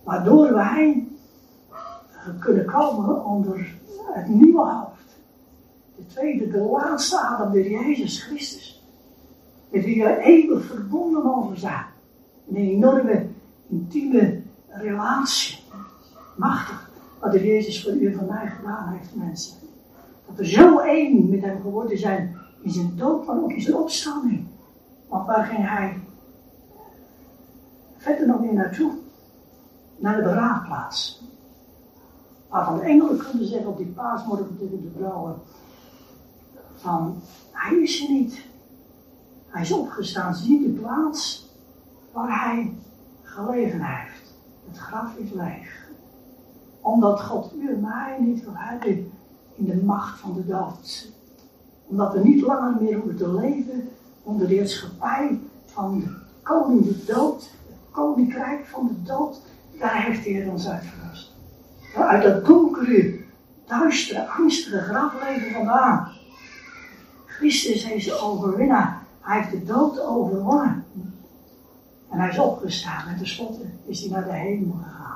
Waardoor 0.03 0.53
wij 0.53 1.07
kunnen 2.39 2.65
komen 2.65 3.25
onder 3.25 3.75
het 4.13 4.27
nieuwe 4.27 4.71
hoofd. 4.71 5.17
De 5.95 6.05
tweede, 6.05 6.47
de 6.47 6.57
laatste 6.57 7.19
adem, 7.19 7.51
de 7.51 7.69
Jezus 7.69 8.23
Christus. 8.23 8.83
Met 9.69 9.83
wie 9.85 10.03
we 10.03 10.17
eeuwig 10.17 10.65
verbonden 10.65 11.23
mogen 11.23 11.59
zijn. 11.59 11.85
Een 12.49 12.55
enorme, 12.55 13.27
intieme 13.67 14.41
relatie. 14.67 15.65
Machtig 16.37 16.89
wat 17.19 17.31
de 17.31 17.45
Jezus 17.45 17.83
voor 17.83 17.93
u 17.93 18.05
en 18.05 18.17
van 18.17 18.25
mij 18.25 18.47
gedaan 18.47 18.93
heeft, 18.93 19.15
mensen. 19.15 19.57
Dat 20.25 20.35
we 20.35 20.47
zo 20.47 20.79
één 20.79 21.29
met 21.29 21.41
hem 21.41 21.61
geworden 21.61 21.97
zijn 21.97 22.37
in 22.61 22.71
zijn 22.71 22.95
dood, 22.95 23.25
maar 23.25 23.37
ook 23.37 23.51
in 23.51 23.61
zijn 23.61 23.75
opstanding. 23.75 24.47
Want 25.07 25.27
waar 25.27 25.45
ging 25.45 25.67
hij 25.67 25.99
verder 27.97 28.27
nog 28.27 28.39
weer 28.39 28.53
naartoe? 28.53 28.91
Naar 29.97 30.15
de 30.15 30.23
begraafplaats. 30.23 31.21
Waarvan 32.49 32.77
de 32.77 32.83
engelen 32.83 33.17
kunnen 33.17 33.47
zeggen 33.47 33.67
op 33.67 33.77
die 33.77 33.87
paasmorgen 33.87 34.57
tegen 34.59 34.81
de 34.81 34.91
vrouwen: 34.97 35.35
van 36.75 37.21
hij 37.51 37.77
is 37.77 38.03
er 38.03 38.11
niet. 38.11 38.45
Hij 39.47 39.61
is 39.61 39.71
opgestaan. 39.71 40.35
Zie 40.35 40.61
de 40.61 40.79
plaats 40.79 41.49
waar 42.11 42.43
hij 42.43 42.73
gelegen 43.23 43.81
heeft. 43.81 44.33
Het 44.67 44.77
graf 44.77 45.15
is 45.15 45.31
leeg. 45.31 45.76
Omdat 46.87 47.21
God 47.21 47.53
u 47.59 47.69
en 47.69 47.79
mij 47.81 48.17
niet 48.19 48.43
wil 48.43 48.53
hebben 48.55 49.11
in 49.55 49.65
de 49.65 49.75
macht 49.75 50.19
van 50.19 50.33
de 50.33 50.45
dood. 50.45 51.11
Omdat 51.87 52.13
we 52.13 52.19
niet 52.19 52.41
langer 52.41 52.81
meer 52.81 52.95
hoeven 52.95 53.17
te 53.17 53.33
leven 53.33 53.89
onder 54.23 54.47
de 54.47 54.53
heerschappij 54.53 55.39
van 55.65 55.99
de 55.99 56.15
koning 56.43 56.83
de 56.85 57.03
dood. 57.05 57.49
Het 57.67 57.77
koninkrijk 57.91 58.65
van 58.65 58.87
de 58.87 59.03
dood. 59.03 59.41
Daar 59.79 60.03
heeft 60.03 60.23
de 60.23 60.29
Heer 60.29 60.51
ons 60.51 60.67
uit 60.67 60.83
verlost. 60.85 61.33
Uit 61.95 62.23
dat 62.23 62.45
donkere, 62.45 63.19
duistere, 63.65 64.27
angstige 64.27 64.81
grafleven 64.81 65.51
vandaan. 65.51 66.11
Christus 67.25 67.91
is 67.91 68.05
de 68.05 68.19
overwinnaar. 68.19 69.03
Hij 69.21 69.41
heeft 69.41 69.51
de 69.51 69.63
dood 69.63 69.99
overwonnen. 69.99 70.85
En 72.09 72.19
hij 72.19 72.29
is 72.29 72.39
opgestaan 72.39 73.07
en 73.07 73.17
tenslotte 73.17 73.65
is 73.85 73.99
hij 73.99 74.09
naar 74.09 74.23
de 74.23 74.33
hemel 74.33 74.75
gegaan. 74.83 75.06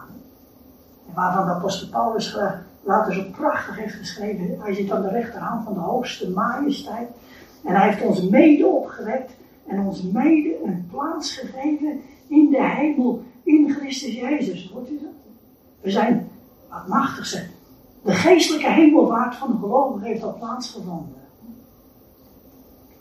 Waarvan 1.13 1.45
de 1.45 1.51
apostel 1.51 1.87
Paulus 1.87 2.37
later 2.83 3.13
zo 3.13 3.23
prachtig 3.31 3.77
heeft 3.77 3.93
geschreven. 3.93 4.57
Hij 4.59 4.73
zit 4.73 4.91
aan 4.91 5.01
de 5.01 5.09
rechterhand 5.09 5.63
van 5.63 5.73
de 5.73 5.79
hoogste 5.79 6.29
majesteit. 6.29 7.09
En 7.63 7.75
hij 7.75 7.89
heeft 7.89 8.05
ons 8.05 8.21
mede 8.29 8.65
opgewekt 8.65 9.31
en 9.67 9.79
ons 9.79 10.01
mede 10.01 10.63
een 10.63 10.87
plaats 10.91 11.37
gegeven 11.37 12.01
in 12.27 12.49
de 12.49 12.63
hemel 12.63 13.23
in 13.43 13.69
Christus 13.69 14.13
Jezus. 14.13 14.71
Hoort 14.73 14.89
u 14.89 14.99
dat? 15.01 15.11
We 15.81 15.91
zijn 15.91 16.29
wat 16.69 16.87
machtig 16.87 17.25
zijn. 17.25 17.49
De 18.03 18.11
geestelijke 18.11 18.69
hemelvaart 18.69 19.35
van 19.35 19.51
de 19.51 19.57
gelovigen 19.57 20.07
heeft 20.07 20.23
al 20.23 20.35
plaatsgevonden. 20.39 21.15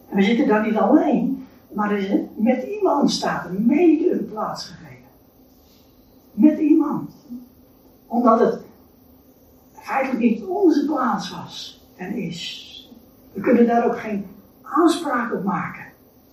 En 0.09 0.16
we 0.16 0.23
zitten 0.23 0.49
daar 0.49 0.66
niet 0.66 0.77
alleen, 0.77 1.46
maar 1.73 2.20
met 2.37 2.62
iemand 2.62 3.11
staat 3.11 3.59
mede 3.59 4.11
een 4.11 4.29
plaats 4.29 4.64
gegeven. 4.64 5.05
Met 6.33 6.59
iemand. 6.59 7.10
Omdat 8.11 8.40
het 8.40 8.61
feitelijk 9.73 10.18
niet 10.18 10.44
onze 10.44 10.85
plaats 10.85 11.31
was 11.31 11.85
en 11.96 12.14
is. 12.14 12.66
We 13.33 13.40
kunnen 13.40 13.66
daar 13.66 13.87
ook 13.87 13.99
geen 13.99 14.27
aanspraak 14.62 15.33
op 15.33 15.44
maken. 15.44 15.85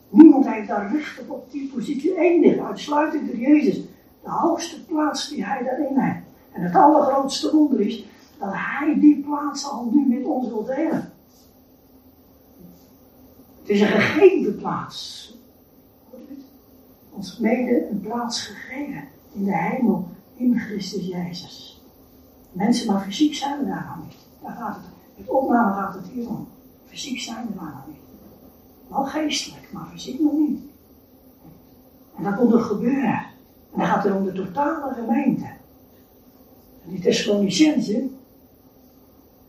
Niemand 0.10 0.48
heeft 0.48 0.68
daar 0.68 0.92
recht 0.92 1.20
op 1.20 1.30
op 1.30 1.52
die 1.52 1.72
positie. 1.74 2.18
Enig, 2.18 2.60
uitsluitend 2.60 3.28
door 3.28 3.38
Jezus. 3.38 3.76
De 4.24 4.30
hoogste 4.30 4.86
plaats 4.86 5.30
die 5.30 5.46
hij 5.46 5.64
daarin 5.64 5.98
heeft. 5.98 6.26
En 6.52 6.62
het 6.62 6.76
allergrootste 6.76 7.52
wonder 7.52 7.80
is 7.80 8.06
dat 8.40 8.50
hij 8.52 9.00
die 9.00 9.24
plaats 9.24 9.70
al 9.70 9.90
nu 9.94 10.16
met 10.16 10.26
ons 10.26 10.48
wil 10.48 10.64
delen. 10.64 11.14
Het 13.60 13.70
is 13.70 13.82
een 13.82 13.88
gegeven 13.88 14.56
plaats. 14.56 15.26
Ons 17.14 17.38
mede 17.38 17.88
een 17.90 18.02
plaats 18.02 18.42
gegeven 18.42 19.04
in 19.34 19.44
de 19.44 19.58
hemel 19.58 20.08
in 20.38 20.60
Christus 20.60 21.06
Jezus. 21.06 21.82
Mensen, 22.52 22.88
maar 22.88 23.02
fysiek 23.02 23.34
zijn 23.34 23.60
we 23.60 23.66
daar 23.66 23.94
nog 23.96 24.06
niet. 24.06 24.18
Daar 24.42 24.52
gaat 24.52 24.76
het. 24.76 24.86
Met 25.18 25.30
opname 25.30 25.74
gaat 25.74 25.94
het 25.94 26.08
hier 26.08 26.30
om. 26.30 26.48
Fysiek 26.86 27.20
zijn 27.20 27.48
we 27.48 27.54
daar 27.56 27.74
nog 27.74 27.88
niet. 27.88 28.02
Wel 28.88 29.06
geestelijk, 29.06 29.70
maar 29.72 29.88
fysiek 29.92 30.20
nog 30.20 30.34
niet. 30.34 30.60
En 32.18 32.24
dat 32.24 32.44
moet 32.44 32.54
er 32.54 32.62
gebeuren. 32.62 33.26
En 33.74 33.80
dan 33.80 33.86
gaat 33.86 34.04
het 34.04 34.14
om 34.14 34.26
de 34.26 34.32
totale 34.32 34.94
gemeente. 34.94 35.46
En 36.86 36.90
die 36.90 37.00
Thessalonicenzen, 37.00 38.18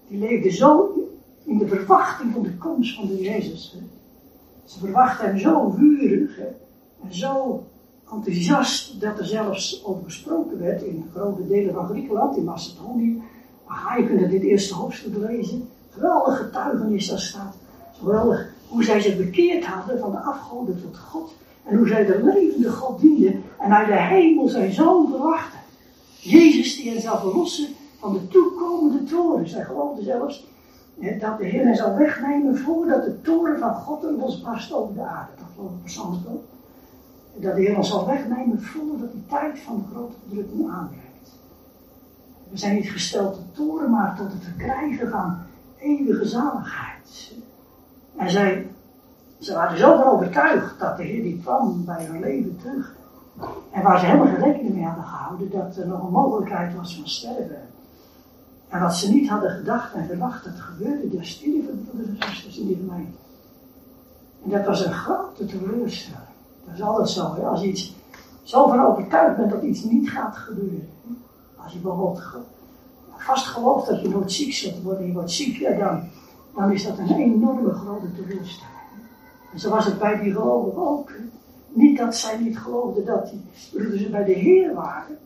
die 0.09 0.19
leefden 0.19 0.53
zo 0.53 0.93
in 1.45 1.59
de 1.59 1.69
verwachting 1.69 2.33
van 2.33 2.43
de 2.43 2.57
komst 2.57 2.95
van 2.95 3.07
de 3.07 3.21
Jezus. 3.21 3.77
Ze 4.65 4.79
verwachten 4.79 5.27
hem 5.27 5.39
zo 5.39 5.71
vurig 5.71 6.39
en 7.03 7.15
zo 7.15 7.65
enthousiast 8.13 9.01
dat 9.01 9.19
er 9.19 9.27
zelfs 9.27 9.85
over 9.85 10.05
gesproken 10.05 10.59
werd 10.59 10.83
in 10.83 11.11
grote 11.15 11.47
delen 11.47 11.75
van 11.75 11.89
Griekenland, 11.89 12.37
in 12.37 12.45
Macedonië. 12.45 13.23
Aha, 13.67 13.97
je 13.97 14.07
kunt 14.07 14.31
dit 14.31 14.43
eerste 14.43 14.75
hoofdstuk 14.75 15.17
lezen. 15.17 15.69
Geweldige 15.91 16.45
getuigenis 16.45 17.09
daar 17.09 17.21
staat. 17.21 17.57
Geweldig 17.99 18.51
hoe 18.69 18.85
zij 18.85 19.01
zich 19.01 19.17
bekeerd 19.17 19.65
hadden 19.65 19.99
van 19.99 20.11
de 20.11 20.19
afgoden 20.19 20.83
tot 20.83 20.99
God. 20.99 21.35
En 21.65 21.77
hoe 21.77 21.89
zij 21.89 22.05
de 22.05 22.23
levende 22.25 22.71
God 22.71 23.01
dienden 23.01 23.43
en 23.59 23.77
uit 23.77 23.87
de 23.87 24.01
hemel 24.01 24.49
zijn 24.49 24.73
zoon 24.73 25.09
verwachten. 25.11 25.59
Jezus 26.21 26.77
die 26.77 26.91
hen 26.91 27.01
zou 27.01 27.19
verlossen 27.19 27.69
van 27.99 28.13
de 28.13 28.29
toekomende 28.29 29.05
toren. 29.05 29.49
Zij 29.49 29.65
geloofden 29.65 30.05
zelfs 30.05 30.47
dat 31.21 31.39
de 31.39 31.45
Heer 31.45 31.65
hen 31.65 31.77
zou 31.77 31.99
wegnemen 31.99 32.59
voordat 32.59 33.05
de 33.05 33.21
toren 33.21 33.59
van 33.59 33.75
God 33.75 34.03
losbarst 34.03 34.73
over 34.73 34.95
de 34.95 35.03
aarde. 35.03 35.33
Dat 35.37 35.47
geloof 35.55 35.71
ik 35.71 35.83
persoonlijk 35.83 36.27
ook. 36.29 36.43
Dat 37.41 37.55
de 37.55 37.61
Heer 37.61 37.77
ons 37.77 37.89
zal 37.89 38.07
wegnemen 38.07 38.63
voordat 38.63 39.13
die 39.13 39.27
tijd 39.27 39.59
van 39.59 39.77
de 39.77 39.95
grote 39.95 40.15
verdrukking 40.27 40.71
aanbreekt. 40.71 41.31
We 42.51 42.59
zijn 42.59 42.75
niet 42.75 42.91
gesteld 42.91 43.35
tot 43.35 43.55
toren, 43.55 43.91
maar 43.91 44.17
tot 44.17 44.33
het 44.33 44.43
verkrijgen 44.43 45.11
van 45.11 45.37
eeuwige 45.79 46.27
zaligheid. 46.27 47.33
En 48.17 48.31
zij, 48.31 48.67
ze 49.39 49.55
waren 49.55 49.79
zo 49.79 50.03
overtuigd 50.03 50.79
dat 50.79 50.97
de 50.97 51.03
Heer 51.03 51.23
die 51.23 51.41
kwam 51.43 51.85
bij 51.85 52.05
hun 52.05 52.21
leven 52.21 52.57
terug. 52.63 52.95
En 53.71 53.83
waar 53.83 53.99
ze 53.99 54.07
helemaal 54.07 54.27
geen 54.27 54.43
rekening 54.43 54.75
mee 54.75 54.85
hadden 54.85 55.05
gehouden 55.05 55.51
dat 55.51 55.77
er 55.77 55.87
nog 55.87 56.03
een 56.03 56.13
mogelijkheid 56.13 56.75
was 56.75 56.97
van 56.97 57.09
sterven. 57.09 57.63
En 58.69 58.81
wat 58.81 58.95
ze 58.95 59.13
niet 59.13 59.29
hadden 59.29 59.51
gedacht 59.51 59.95
en 59.95 60.07
verwacht 60.07 60.45
dat 60.45 60.61
gebeurde, 60.61 61.17
daar 61.17 61.25
stierven 61.25 61.89
broeders 61.91 62.19
en 62.19 62.27
zusters 62.27 62.59
in 62.59 62.67
die 62.67 62.77
gemeente. 62.77 63.19
En 64.45 64.51
dat 64.51 64.67
was 64.67 64.85
een 64.85 64.93
grote 64.93 65.47
teleurstelling. 65.47 66.28
Dat 66.69 66.77
is 66.77 66.83
altijd 66.83 67.09
zo. 67.09 67.35
Hè? 67.35 67.43
Als 67.43 67.61
je 67.61 67.69
iets 67.69 67.97
zo 68.43 68.69
van 68.69 68.87
overtuigd 68.87 69.37
bent 69.37 69.51
dat 69.51 69.63
iets 69.63 69.83
niet 69.83 70.11
gaat 70.11 70.37
gebeuren. 70.37 70.89
Als 71.57 71.73
je 71.73 71.79
bijvoorbeeld 71.79 72.23
vast 73.17 73.47
gelooft 73.47 73.89
dat 73.89 74.01
je 74.01 74.09
nooit 74.09 74.33
ziek 74.33 74.53
zult 74.53 74.83
worden, 74.83 75.07
je 75.07 75.13
wordt 75.13 75.31
ziek, 75.31 75.57
ja, 75.57 75.79
dan, 75.79 76.09
dan 76.55 76.73
is 76.73 76.87
dat 76.87 76.99
een 76.99 77.17
enorme 77.17 77.73
grote 77.73 78.13
teleurstelling. 78.13 78.77
En 79.53 79.59
zo 79.59 79.71
was 79.71 79.85
het 79.85 79.99
bij 79.99 80.21
die 80.21 80.33
gelovigen 80.33 80.89
ook. 80.89 81.11
Niet 81.69 81.99
dat 81.99 82.17
zij 82.17 82.39
niet 82.39 82.59
geloofden 82.59 83.05
dat 83.05 83.31
die 83.31 83.43
broeders 83.73 84.11
bij 84.11 84.25
de 84.25 84.33
Heer 84.33 84.75
waren. 84.75 85.19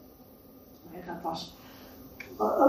Dat 1.07 1.15
was 1.23 1.57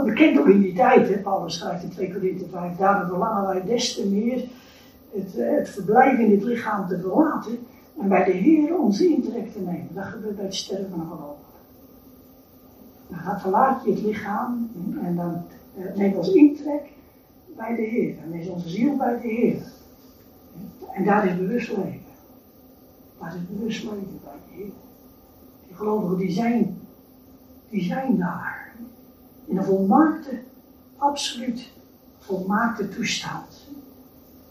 bekend 0.04 0.40
ook 0.40 0.48
in 0.48 0.62
die 0.62 0.74
tijd, 0.74 1.10
hè, 1.10 1.18
Paulus 1.18 1.58
schrijft 1.58 1.84
in 1.84 1.90
2 1.90 2.14
Korinthe 2.14 2.46
5, 2.52 2.78
daarom 2.78 3.08
verlangen 3.08 3.48
wij 3.48 3.64
des 3.64 3.96
te 3.96 4.08
meer 4.08 4.44
het, 5.12 5.38
eh, 5.38 5.56
het 5.56 5.70
verblijf 5.70 6.20
in 6.20 6.30
dit 6.30 6.44
lichaam 6.44 6.88
te 6.88 7.00
verlaten 7.00 7.58
en 8.00 8.10
bij 8.10 8.24
de 8.24 8.32
Heer 8.32 8.78
onze 8.78 9.08
intrek 9.08 9.52
te 9.52 9.60
nemen. 9.60 9.90
Dat 9.94 10.04
gebeurt 10.06 10.36
bij 10.36 10.46
het 10.46 10.56
sterven 10.56 10.90
van 10.90 11.08
gelovige. 11.08 11.42
Dan 13.08 13.20
gaat 13.20 13.42
verlaat 13.42 13.84
je 13.84 13.92
het 13.92 14.02
lichaam 14.02 14.70
en 15.02 15.16
dan 15.16 15.44
uh, 15.78 15.96
neemt 15.96 16.16
ons 16.16 16.34
intrek 16.34 16.92
bij 17.56 17.76
de 17.76 17.82
Heer. 17.82 18.16
Dan 18.24 18.40
is 18.40 18.48
onze 18.48 18.70
ziel 18.70 18.96
bij 18.96 19.22
de 19.22 19.28
Heer. 19.28 19.62
En 20.94 21.06
daar 21.06 21.28
is 21.28 21.38
bewust 21.38 21.70
leven. 21.70 22.02
Daar 23.20 23.36
is 23.36 23.58
bewust 23.58 23.84
leven 23.84 24.20
bij 24.24 24.34
de 24.48 24.56
Heer. 24.56 24.72
Die 25.68 25.76
gelovigen 25.76 26.18
die 26.18 26.32
zijn, 26.32 26.78
die 27.70 27.84
zijn 27.84 28.18
daar. 28.18 28.76
In 29.46 29.58
een 29.58 29.64
volmaakte, 29.64 30.40
absoluut 30.98 31.72
volmaakte 32.20 32.90
toestand. 32.90 33.68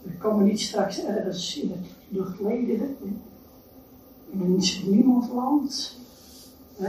We 0.01 0.11
komen 0.17 0.45
niet 0.45 0.59
straks 0.59 1.05
ergens 1.05 1.59
in 1.59 1.71
het 1.71 1.87
luchtledige, 2.07 2.85
in 4.33 4.41
een 4.41 4.63
niemandland. 4.85 5.97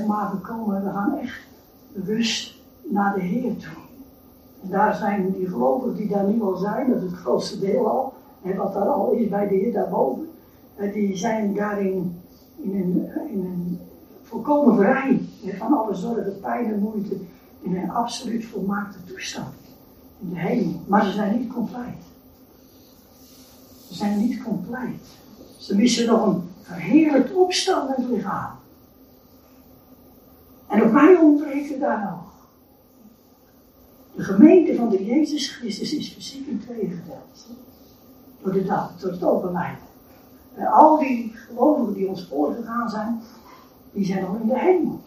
Maar 0.07 0.30
we 0.30 0.37
komen, 0.37 0.85
we 0.85 0.90
gaan 0.90 1.18
echt 1.18 1.40
bewust 1.92 2.54
naar 2.83 3.14
de 3.14 3.20
Heer 3.20 3.57
toe. 3.57 3.83
En 4.62 4.70
daar 4.70 4.94
zijn 4.94 5.33
die 5.33 5.48
gelovigen 5.48 5.96
die 5.96 6.09
daar 6.09 6.28
nu 6.28 6.42
al 6.42 6.57
zijn, 6.57 6.90
dat 6.90 7.02
is 7.02 7.11
het 7.11 7.20
grootste 7.20 7.59
deel 7.59 7.88
al, 7.88 8.12
en 8.42 8.57
wat 8.57 8.72
daar 8.72 8.88
al 8.88 9.12
is 9.12 9.28
bij 9.28 9.48
de 9.48 9.54
Heer 9.54 9.72
daarboven, 9.72 10.28
die 10.92 11.16
zijn 11.16 11.54
daarin 11.54 12.20
in 12.57 12.74
een, 12.74 13.11
in 13.30 13.44
een 13.44 13.78
volkomen 14.22 14.76
vrij 14.76 15.20
van 15.59 15.72
alle 15.72 15.94
zorgen, 15.94 16.40
pijn 16.40 16.72
en 16.72 16.78
moeite, 16.80 17.16
in 17.61 17.76
een 17.76 17.90
absoluut 17.90 18.44
volmaakte 18.44 18.98
toestand. 19.04 19.54
In 20.20 20.28
de 20.28 20.38
hemel. 20.38 20.80
Maar 20.87 21.04
ze 21.04 21.12
zijn 21.12 21.38
niet 21.38 21.52
compleet. 21.52 22.02
Ze 23.88 23.94
zijn 23.94 24.18
niet 24.18 24.42
compleet. 24.42 25.18
Ze 25.59 25.76
missen 25.76 26.07
nog 26.07 26.26
een 26.26 26.42
verheerlijkt 26.64 27.33
opstandend 27.33 28.09
lichaam. 28.09 28.50
En 30.68 30.83
op 30.83 30.92
mij 30.92 31.16
ontbreekt 31.16 31.68
het 31.70 31.81
daar 31.81 32.00
nog. 32.00 32.33
De 34.14 34.22
gemeente 34.22 34.74
van 34.74 34.88
de 34.88 35.05
Jezus 35.05 35.57
Christus 35.57 35.94
is 35.94 36.12
fysiek 36.12 36.46
in 36.46 36.61
tweeën 36.61 36.90
gedeeld. 36.90 37.46
Door 38.42 38.53
de 38.53 38.64
dag, 38.64 38.98
door 38.98 39.11
het 39.11 39.24
overlijden. 39.24 39.85
En 40.55 40.66
al 40.66 40.98
die 40.98 41.33
gelovigen 41.35 41.94
die 41.94 42.09
ons 42.09 42.27
voorgegaan 42.29 42.90
zijn, 42.90 43.20
die 43.92 44.05
zijn 44.05 44.22
nog 44.22 44.40
in 44.40 44.46
de 44.46 44.59
hemel. 44.59 45.00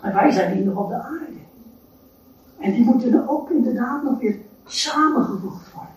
En 0.00 0.12
wij 0.12 0.30
zijn 0.30 0.56
hier 0.56 0.64
nog 0.64 0.78
op 0.78 0.88
de 0.88 1.02
aarde. 1.02 1.40
En 2.58 2.72
die 2.72 2.84
moeten 2.84 3.28
ook 3.28 3.50
inderdaad 3.50 4.02
nog 4.02 4.18
weer 4.18 4.38
samengevoegd 4.64 5.72
worden. 5.72 5.94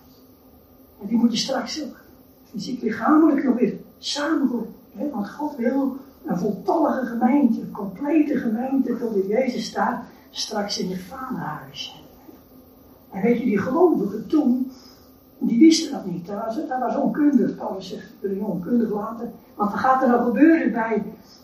En 1.01 1.07
die 1.07 1.17
moeten 1.17 1.37
straks 1.37 1.83
ook 1.83 1.97
fysiek 2.51 2.81
lichamelijk 2.81 3.43
nog 3.43 3.55
weer 3.55 3.79
worden. 4.47 4.73
Want 5.11 5.29
God 5.29 5.55
wil 5.55 5.97
een 6.25 6.37
voltallige 6.37 7.05
gemeente, 7.05 7.61
een 7.61 7.71
complete 7.71 8.37
gemeente, 8.37 8.97
tot 8.97 9.27
Jezus 9.27 9.65
staat 9.65 10.03
straks 10.29 10.79
in 10.79 10.91
het 10.91 11.01
vaderhuis. 11.01 12.03
En 13.11 13.21
weet 13.21 13.37
je, 13.37 13.45
die 13.45 13.57
gelovigen 13.57 14.27
toen, 14.27 14.71
die 15.37 15.59
wisten 15.59 15.91
dat 15.91 16.05
niet. 16.05 16.27
Dat 16.27 16.45
was, 16.45 16.55
dat 16.67 16.97
onkundig. 16.97 17.55
Paulus 17.55 17.89
zegt, 17.89 18.03
ik 18.03 18.15
wil 18.19 18.31
je 18.31 18.43
onkundig 18.43 18.89
laten. 18.89 19.31
Want 19.55 19.71
wat 19.71 19.79
gaat 19.79 20.01
er 20.01 20.07
nou 20.07 20.23
gebeuren 20.23 20.71
bij, 20.71 21.03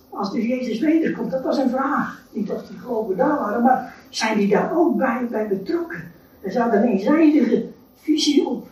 als 0.09 0.31
de 0.31 0.47
Jezus 0.47 0.79
wederkomt? 0.79 1.31
Dat 1.31 1.43
was 1.43 1.57
een 1.57 1.69
vraag. 1.69 2.21
Niet 2.31 2.51
of 2.51 2.67
die 2.67 2.77
gelovigen 2.77 3.17
daar 3.17 3.39
waren, 3.39 3.63
maar 3.63 3.95
zijn 4.09 4.37
die 4.37 4.47
daar 4.47 4.77
ook 4.77 4.97
bij, 4.97 5.27
bij 5.29 5.47
betrokken? 5.47 6.11
Er 6.41 6.51
zat 6.51 6.73
een 6.73 6.83
eenzijdige 6.83 7.65
visie 7.95 8.47
op. 8.47 8.67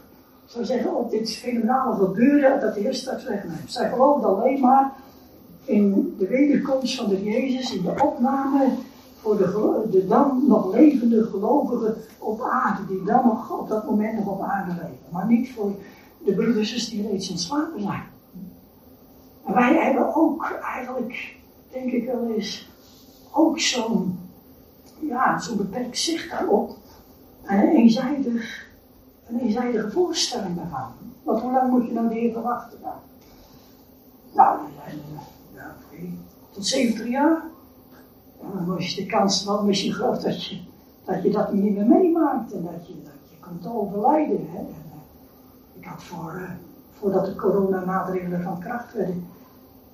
Zou 0.49 0.65
zeggen, 0.65 0.95
op 0.95 1.11
dit 1.11 1.31
fenomenale 1.35 1.95
gebeuren 1.95 2.59
dat 2.59 2.73
de 2.73 2.79
Heer 2.79 2.93
straks 2.93 3.23
wegneemt. 3.23 3.71
Zij 3.71 3.89
geloofden 3.89 4.29
alleen 4.29 4.59
maar 4.59 4.93
in 5.63 6.15
de 6.17 6.27
wederkomst 6.27 6.95
van 6.95 7.09
de 7.09 7.23
Jezus, 7.23 7.75
in 7.75 7.83
de 7.83 8.03
opname 8.03 8.67
voor 9.21 9.37
de, 9.37 9.87
de 9.91 10.07
dan 10.07 10.43
nog 10.47 10.73
levende 10.73 11.23
gelovigen 11.23 11.95
op 12.19 12.41
aarde, 12.41 12.85
die 12.87 13.03
dan 13.03 13.25
nog 13.25 13.59
op 13.59 13.69
dat 13.69 13.85
moment 13.85 14.13
nog 14.13 14.27
op 14.27 14.41
aarde 14.41 14.71
leven. 14.71 14.97
Maar 15.11 15.27
niet 15.27 15.51
voor 15.51 15.71
de 16.25 16.33
broeders 16.33 16.89
die 16.89 17.07
reeds 17.07 17.29
ontslapen 17.29 17.81
zijn. 17.81 18.03
En 19.45 19.53
wij 19.53 19.73
hebben 19.73 20.15
ook 20.15 20.59
eigenlijk, 20.61 21.35
denk 21.71 21.91
ik 21.91 22.05
wel 22.05 22.33
eens, 22.35 22.69
ook 23.31 23.59
zo'n 23.59 24.19
ja, 24.99 25.39
zo'n 25.39 25.57
beperkt 25.57 25.97
zicht 25.97 26.29
daarop. 26.29 26.77
En 27.43 27.89
een 29.29 29.39
eenzijdig, 29.39 29.41
een 29.41 29.47
eenzijdige 29.47 29.91
voorstelling 29.91 30.55
daarvan. 30.55 30.91
Want 31.23 31.41
hoe 31.41 31.51
lang 31.51 31.71
moet 31.71 31.85
je 31.85 31.93
nou 31.93 32.07
de 32.07 32.13
Heer 32.13 32.33
verwachten 32.33 32.79
dan? 32.81 32.91
Nou, 34.33 34.59
ja, 35.55 35.75
tot 36.51 36.65
70 36.65 37.07
jaar 37.07 37.41
dan 38.41 38.79
is 38.79 38.95
de 38.95 39.05
kans 39.05 39.45
wel 39.45 39.63
misschien 39.63 39.93
groot 39.93 40.21
dat 40.21 40.45
je, 40.45 40.59
dat 41.05 41.23
je 41.23 41.31
dat 41.31 41.53
niet 41.53 41.75
meer 41.75 41.85
meemaakt 41.85 42.51
en 42.51 42.63
dat 42.63 42.87
je, 42.87 42.93
dat 43.03 43.29
je 43.29 43.35
komt 43.39 43.67
overlijden. 43.67 44.47
Hè. 44.51 44.57
En, 44.57 44.67
uh, 44.67 45.79
ik 45.79 45.85
had 45.85 46.03
voor, 46.03 46.33
uh, 46.35 46.49
voordat 46.93 47.25
de 47.25 47.35
coronamaatregelen 47.35 48.43
van 48.43 48.59
kracht 48.59 48.93
werden, 48.93 49.27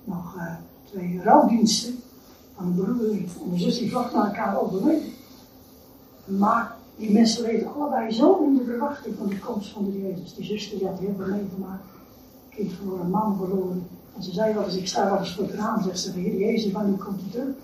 nog 0.04 0.34
uh, 0.36 0.54
twee 0.84 1.20
rouwdiensten 1.22 1.94
een 2.58 2.74
broer 2.74 3.10
en 3.50 3.58
zus 3.58 3.78
die 3.78 3.90
vlak 3.90 4.12
na 4.12 4.26
elkaar 4.26 4.60
overleden. 4.60 5.12
Maar 6.24 6.75
die 6.96 7.12
mensen 7.12 7.42
leven 7.42 7.74
allebei 7.74 8.12
zo 8.12 8.44
in 8.44 8.56
de 8.56 8.64
verwachting 8.64 9.14
van 9.18 9.28
de 9.28 9.38
komst 9.38 9.70
van 9.70 9.84
de 9.84 10.00
Jezus. 10.00 10.34
Die 10.34 10.44
zuster 10.44 10.78
die 10.78 10.86
had 10.86 10.98
heel 10.98 11.14
veel 11.16 11.26
meegemaakt. 11.26 11.84
Kind 12.48 12.72
verloren, 12.72 13.10
man 13.10 13.36
verloren. 13.36 13.88
En 14.16 14.22
ze 14.22 14.32
zei 14.32 14.54
wel 14.54 14.64
eens, 14.64 14.76
ik 14.76 14.88
sta 14.88 15.10
wel 15.10 15.18
eens 15.18 15.34
voor 15.34 15.44
het 15.44 15.54
raam, 15.54 15.82
zegt 15.82 15.98
ze, 15.98 16.10
Heer 16.10 16.36
Jezus, 16.36 16.72
wanneer 16.72 16.98
komt 16.98 17.20
hij 17.20 17.30
terug? 17.30 17.54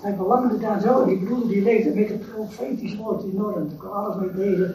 Hij 0.00 0.14
verlangde 0.14 0.58
daar 0.58 0.80
zo, 0.80 1.04
die 1.04 1.18
broer 1.18 1.48
die 1.48 1.62
leefde 1.62 1.94
met 1.94 2.08
het 2.08 2.32
profetisch 2.32 2.96
woord 2.96 3.24
enorm, 3.24 3.68
daar 3.68 3.78
kon 3.78 3.92
alles 3.92 4.16
mee 4.16 4.32
delen. 4.32 4.74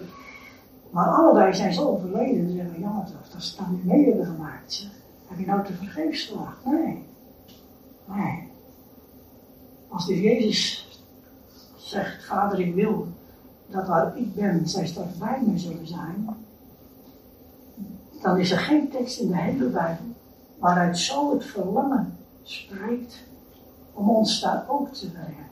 Maar 0.89 1.07
allebei 1.07 1.53
zijn 1.53 1.73
ze 1.73 1.87
overleden. 1.87 2.49
Ze 2.49 2.55
zeggen, 2.55 2.79
jammer 2.79 3.05
toch, 3.05 3.29
dat 3.31 3.43
ze 3.43 3.57
dan 3.57 3.71
niet 3.71 3.85
mee 3.85 4.05
hebben 4.05 4.25
gemaakt. 4.25 4.87
Heb 5.27 5.39
je 5.39 5.45
nou 5.45 5.65
te 5.65 5.73
vergeefs 5.73 6.25
gewacht? 6.25 6.65
Nee. 6.65 7.03
Nee. 8.05 8.49
Als 9.89 10.05
de 10.05 10.21
Jezus 10.21 10.87
zegt, 11.75 12.25
vader 12.25 12.59
ik 12.59 12.75
wil 12.75 13.07
dat 13.67 13.87
waar 13.87 14.17
ik 14.17 14.35
ben, 14.35 14.67
zij 14.69 14.87
straks 14.87 15.17
bij 15.17 15.41
mij 15.45 15.57
zullen 15.57 15.87
zijn, 15.87 16.29
dan 18.21 18.37
is 18.37 18.51
er 18.51 18.59
geen 18.59 18.89
tekst 18.89 19.19
in 19.19 19.27
de 19.27 19.37
hele 19.37 19.69
Bijbel 19.69 20.05
waaruit 20.59 20.97
zo 20.97 21.33
het 21.33 21.45
verlangen 21.45 22.17
spreekt 22.43 23.23
om 23.93 24.09
ons 24.09 24.41
daar 24.41 24.65
ook 24.67 24.93
te 24.93 25.11
brengen. 25.11 25.45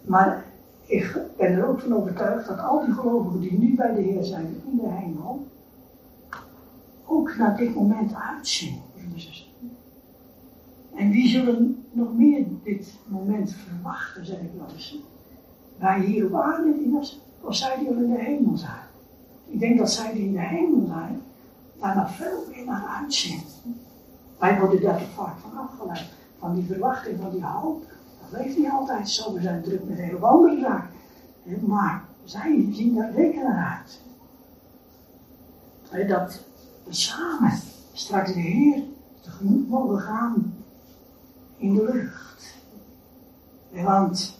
Maar 0.00 0.44
ik 0.86 1.18
ben 1.36 1.52
er 1.52 1.68
ook 1.68 1.80
van 1.80 1.94
overtuigd 1.94 2.48
dat 2.48 2.58
al 2.58 2.84
die 2.84 2.94
gelovigen 2.94 3.40
die 3.40 3.58
nu 3.58 3.74
bij 3.74 3.94
de 3.94 4.00
Heer 4.00 4.24
zijn 4.24 4.62
in 4.66 4.76
de 4.76 4.88
hemel, 4.88 5.46
ook 7.06 7.36
naar 7.36 7.56
dit 7.56 7.74
moment 7.74 8.14
uitzien. 8.14 8.80
En 10.94 11.10
wie 11.10 11.28
zullen 11.28 11.84
nog 11.90 12.14
meer 12.14 12.44
dit 12.62 12.94
moment 13.06 13.52
verwachten, 13.52 14.26
zeg 14.26 14.38
ik 14.38 14.50
wel 14.56 14.66
eens. 14.72 14.98
Wij 15.78 16.00
hier 16.00 16.26
op 16.26 16.34
aarde, 16.34 16.74
of 17.40 17.54
zij 17.54 17.78
die 17.78 17.88
in 17.88 18.12
de 18.12 18.18
hemel 18.18 18.56
zijn. 18.56 18.86
Ik 19.46 19.60
denk 19.60 19.78
dat 19.78 19.90
zij 19.90 20.12
die 20.12 20.24
in 20.24 20.32
de 20.32 20.40
hemel 20.40 20.86
zijn, 20.86 21.22
daar 21.80 21.96
nog 21.96 22.14
veel 22.14 22.44
meer 22.50 22.64
naar 22.64 22.86
uitzien. 23.00 23.40
Wij 24.38 24.58
worden 24.58 24.82
daar 24.82 24.98
te 24.98 25.06
vaak 25.06 25.38
van 25.38 25.58
afgeleid 25.58 26.16
van 26.38 26.54
die 26.54 26.64
verwachting, 26.64 27.20
van 27.20 27.30
die 27.30 27.44
hoop. 27.44 27.84
Dat 28.20 28.40
leeft 28.40 28.56
niet 28.56 28.70
altijd 28.70 29.10
zo. 29.10 29.32
We 29.32 29.40
zijn 29.40 29.62
druk 29.62 29.88
met 29.88 29.98
hele 29.98 30.18
andere 30.18 30.60
zaken. 30.60 31.66
Maar 31.66 32.04
zij 32.24 32.68
zien 32.72 32.94
daar 32.94 33.12
zeker 33.12 33.42
naar 33.42 33.78
uit. 33.78 34.00
Dat 36.08 36.44
we 36.84 36.94
samen 36.94 37.52
straks 37.92 38.32
de 38.32 38.40
Heer 38.40 38.82
tegemoet 39.20 39.68
mogen 39.68 40.00
gaan 40.00 40.54
in 41.56 41.74
de 41.74 41.84
lucht. 41.92 42.56
Want 43.70 44.37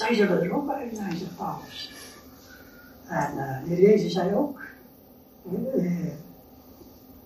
zij 0.00 0.14
zullen 0.14 0.42
er 0.42 0.52
ook 0.52 0.66
bij 0.66 0.90
zijn, 0.92 1.16
zegt. 1.16 1.90
En 3.06 3.32
uh, 3.36 3.68
de 3.68 3.80
Jezus 3.80 4.12
zei 4.12 4.34
ook, 4.34 4.60
uh, 5.76 6.06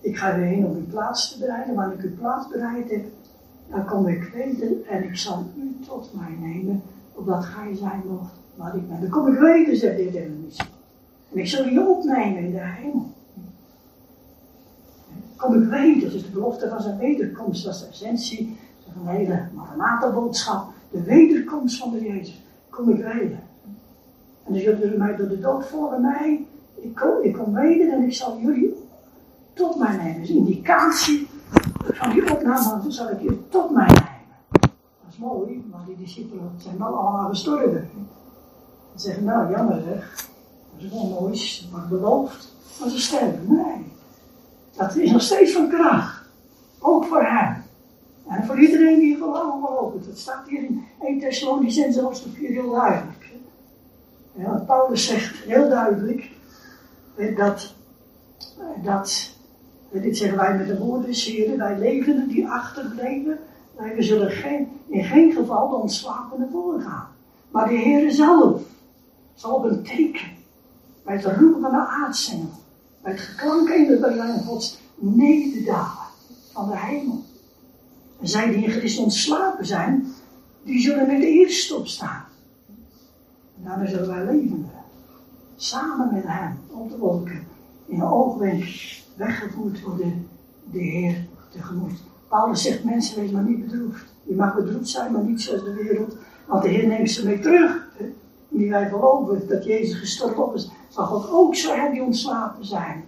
ik 0.00 0.16
ga 0.16 0.36
weer 0.36 0.46
heen 0.46 0.66
om 0.66 0.76
uw 0.76 0.86
plaats 0.86 1.32
te 1.32 1.38
bereiden, 1.38 1.74
wanneer 1.74 1.98
ik 1.98 2.04
uw 2.04 2.16
plaats 2.16 2.48
bereid 2.48 2.90
heb, 2.90 3.04
dan 3.70 3.84
kom 3.84 4.08
ik 4.08 4.22
weten 4.22 4.86
en 4.86 5.04
ik 5.04 5.16
zal 5.16 5.46
u 5.56 5.76
tot 5.86 6.10
mij 6.14 6.36
nemen, 6.40 6.82
opdat 7.12 7.44
gij 7.44 7.76
zijn 7.76 8.02
mocht 8.06 8.32
waar 8.54 8.76
ik 8.76 8.88
ben. 8.88 9.00
Dan 9.00 9.10
kom 9.10 9.32
ik 9.32 9.38
weten, 9.38 9.76
zegt 9.76 9.96
dit 9.96 10.14
in 10.14 10.50
En 11.32 11.38
ik 11.38 11.46
zal 11.46 11.64
je 11.64 11.88
opnemen 11.88 12.42
in 12.42 12.50
de 12.50 12.60
hemel. 12.60 13.12
Kom 15.36 15.62
ik 15.62 15.68
weten, 15.68 16.14
is 16.14 16.22
de 16.22 16.30
belofte 16.30 16.68
van 16.68 16.80
zijn 16.82 16.98
wederkomst, 16.98 17.64
dat 17.64 17.74
is 17.74 17.80
de 17.80 17.86
essentie 17.86 18.56
van 18.92 19.04
de 19.04 19.10
hele 19.10 19.48
Maranatha-boodschap. 19.54 20.72
De 20.90 21.02
wederkomst 21.02 21.78
van 21.78 21.90
de 21.90 22.00
Jezus. 22.00 22.43
Kom 22.74 22.90
ik 22.90 23.04
weten. 23.04 23.40
En 24.44 24.60
zullen 24.60 24.78
jullie 24.78 24.98
mij 24.98 25.16
door 25.16 25.28
de 25.28 25.40
dood 25.40 25.66
volgen 25.66 26.00
mij. 26.00 26.46
Ik 26.74 26.94
kom, 26.94 27.22
ik 27.22 27.32
kom 27.32 27.54
weten 27.54 27.92
en 27.92 28.02
ik 28.02 28.14
zal 28.14 28.38
jullie 28.38 28.74
tot 29.52 29.78
mij 29.78 29.96
nemen. 29.96 30.20
Dus 30.20 30.30
indicatie 30.30 31.28
van 31.84 32.10
die 32.10 32.32
opname 32.32 32.90
zal 32.90 33.10
ik 33.10 33.20
je 33.20 33.48
tot 33.48 33.70
mij 33.70 33.86
nemen. 33.86 34.12
Dat 34.60 35.10
is 35.10 35.16
mooi, 35.16 35.64
maar 35.70 35.80
die 35.86 35.96
discipelen 35.96 36.50
zijn 36.56 36.78
wel 36.78 36.94
allemaal 36.94 37.28
gestorven. 37.28 37.88
Ze 38.94 39.00
zeggen, 39.00 39.24
nou 39.24 39.50
jammer 39.50 39.82
zeg, 39.82 40.28
dat 40.72 40.84
is 40.84 40.90
wel 40.90 41.18
mooi, 41.20 41.68
maar 41.72 41.88
beloofd, 41.88 42.54
maar 42.80 42.88
ze 42.88 43.00
sterven. 43.00 43.46
Nee, 43.48 43.92
dat 44.76 44.96
is 44.96 45.10
nog 45.10 45.22
steeds 45.22 45.52
van 45.52 45.68
kracht. 45.68 46.22
Ook 46.78 47.04
voor 47.04 47.22
hem. 47.22 47.63
En 48.26 48.44
voor 48.44 48.60
iedereen 48.60 48.98
die 48.98 49.16
gelooft 49.16 49.78
ook. 49.78 50.04
Dat 50.06 50.18
staat 50.18 50.48
hier 50.48 50.62
in 50.62 50.84
1 51.00 51.20
Thessalonicense 51.20 52.00
hoofdstuk 52.00 52.34
4 52.34 52.48
heel 52.48 52.70
duidelijk. 52.70 53.32
Ja, 54.32 54.62
Paulus 54.66 55.06
zegt 55.06 55.36
heel 55.36 55.68
duidelijk 55.68 56.30
dat, 57.36 57.74
dat 58.82 59.34
dit 60.02 60.16
zeggen 60.16 60.38
wij 60.38 60.56
met 60.56 60.66
de 60.66 60.78
woorden 60.78 61.06
des 61.06 61.24
Heren, 61.24 61.58
wij 61.58 61.78
levenden 61.78 62.28
die 62.28 62.48
achterbleven, 62.48 63.38
wij 63.76 64.02
zullen 64.02 64.30
geen, 64.30 64.68
in 64.86 65.04
geen 65.04 65.32
geval 65.32 65.68
de 65.68 65.74
ontslapende 65.74 66.48
voorgaan. 66.52 67.08
Maar 67.50 67.68
de 67.68 67.74
Heer 67.74 68.10
zelf 68.10 68.62
zal 69.34 69.54
op 69.54 69.64
een 69.64 69.82
teken, 69.82 70.28
bij 71.04 71.16
het 71.16 71.24
roepen 71.24 71.60
van 71.60 71.70
de 71.70 71.86
aardsengel, 71.86 72.50
bij 73.02 73.12
het 73.12 73.20
geklank 73.20 73.68
in 73.68 73.86
de 73.86 74.42
Gods 74.46 74.80
nederdalen 74.94 76.06
van 76.52 76.68
de 76.68 76.78
hemel. 76.78 77.22
Zij 78.22 78.50
die 78.50 78.64
in 78.64 78.70
Christus 78.70 78.98
ontslapen 78.98 79.66
zijn, 79.66 80.06
die 80.62 80.80
zullen 80.80 81.06
met 81.06 81.20
de 81.20 81.28
eerste 81.28 81.74
opstaan. 81.74 82.24
En 83.56 83.64
daarna 83.64 83.86
zullen 83.86 84.08
wij 84.08 84.24
leven. 84.24 84.70
Samen 85.56 86.14
met 86.14 86.24
hem 86.26 86.58
op 86.70 86.90
de 86.90 86.98
wolken. 86.98 87.46
In 87.86 88.00
een 88.00 88.06
oogwenk 88.06 88.64
weggevoerd 89.16 89.82
worden 89.82 90.28
de 90.70 90.78
Heer 90.78 91.26
tegemoet. 91.50 92.02
Paulus 92.28 92.62
zegt, 92.62 92.84
mensen, 92.84 93.20
wees 93.20 93.30
maar 93.30 93.42
niet 93.42 93.64
bedroefd. 93.64 94.04
Je 94.22 94.34
mag 94.34 94.54
bedroefd 94.54 94.88
zijn, 94.88 95.12
maar 95.12 95.22
niet 95.22 95.42
zoals 95.42 95.64
de 95.64 95.74
wereld. 95.74 96.16
Want 96.46 96.62
de 96.62 96.68
Heer 96.68 96.86
neemt 96.86 97.10
ze 97.10 97.24
mee 97.24 97.40
terug. 97.40 97.88
Die 98.48 98.70
wij 98.70 98.88
geloven 98.88 99.48
dat 99.48 99.64
Jezus 99.64 99.98
gestorven 99.98 100.54
is, 100.54 100.70
zal 100.88 101.06
God 101.06 101.30
ook 101.30 101.54
zo 101.54 101.74
hen 101.74 101.92
die 101.92 102.02
ontslapen 102.02 102.64
zijn. 102.64 103.04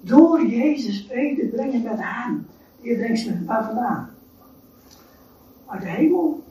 Door 0.00 0.46
Jezus 0.46 1.06
vrede 1.08 1.46
brengen 1.46 1.82
met 1.82 1.98
hem. 1.98 2.46
Die 2.80 2.96
brengt 2.96 3.18
ze 3.18 3.30
met 3.30 3.44
waar 3.44 3.64
vandaan? 3.64 4.10
Uit 5.66 5.80
de 5.80 5.88
hemel? 5.88 6.44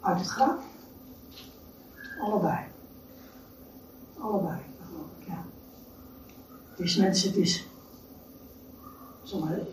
Uit 0.00 0.18
het 0.18 0.28
graf? 0.28 0.62
Allebei. 2.20 2.58
Allebei, 4.18 4.58
geloof 4.86 5.06
ik, 5.18 5.26
ja. 5.26 5.44
Het 6.70 6.80
is 6.80 6.96
mensen, 6.96 7.28
het 7.28 7.38
is. 7.38 7.66
Sommige. 9.22 9.66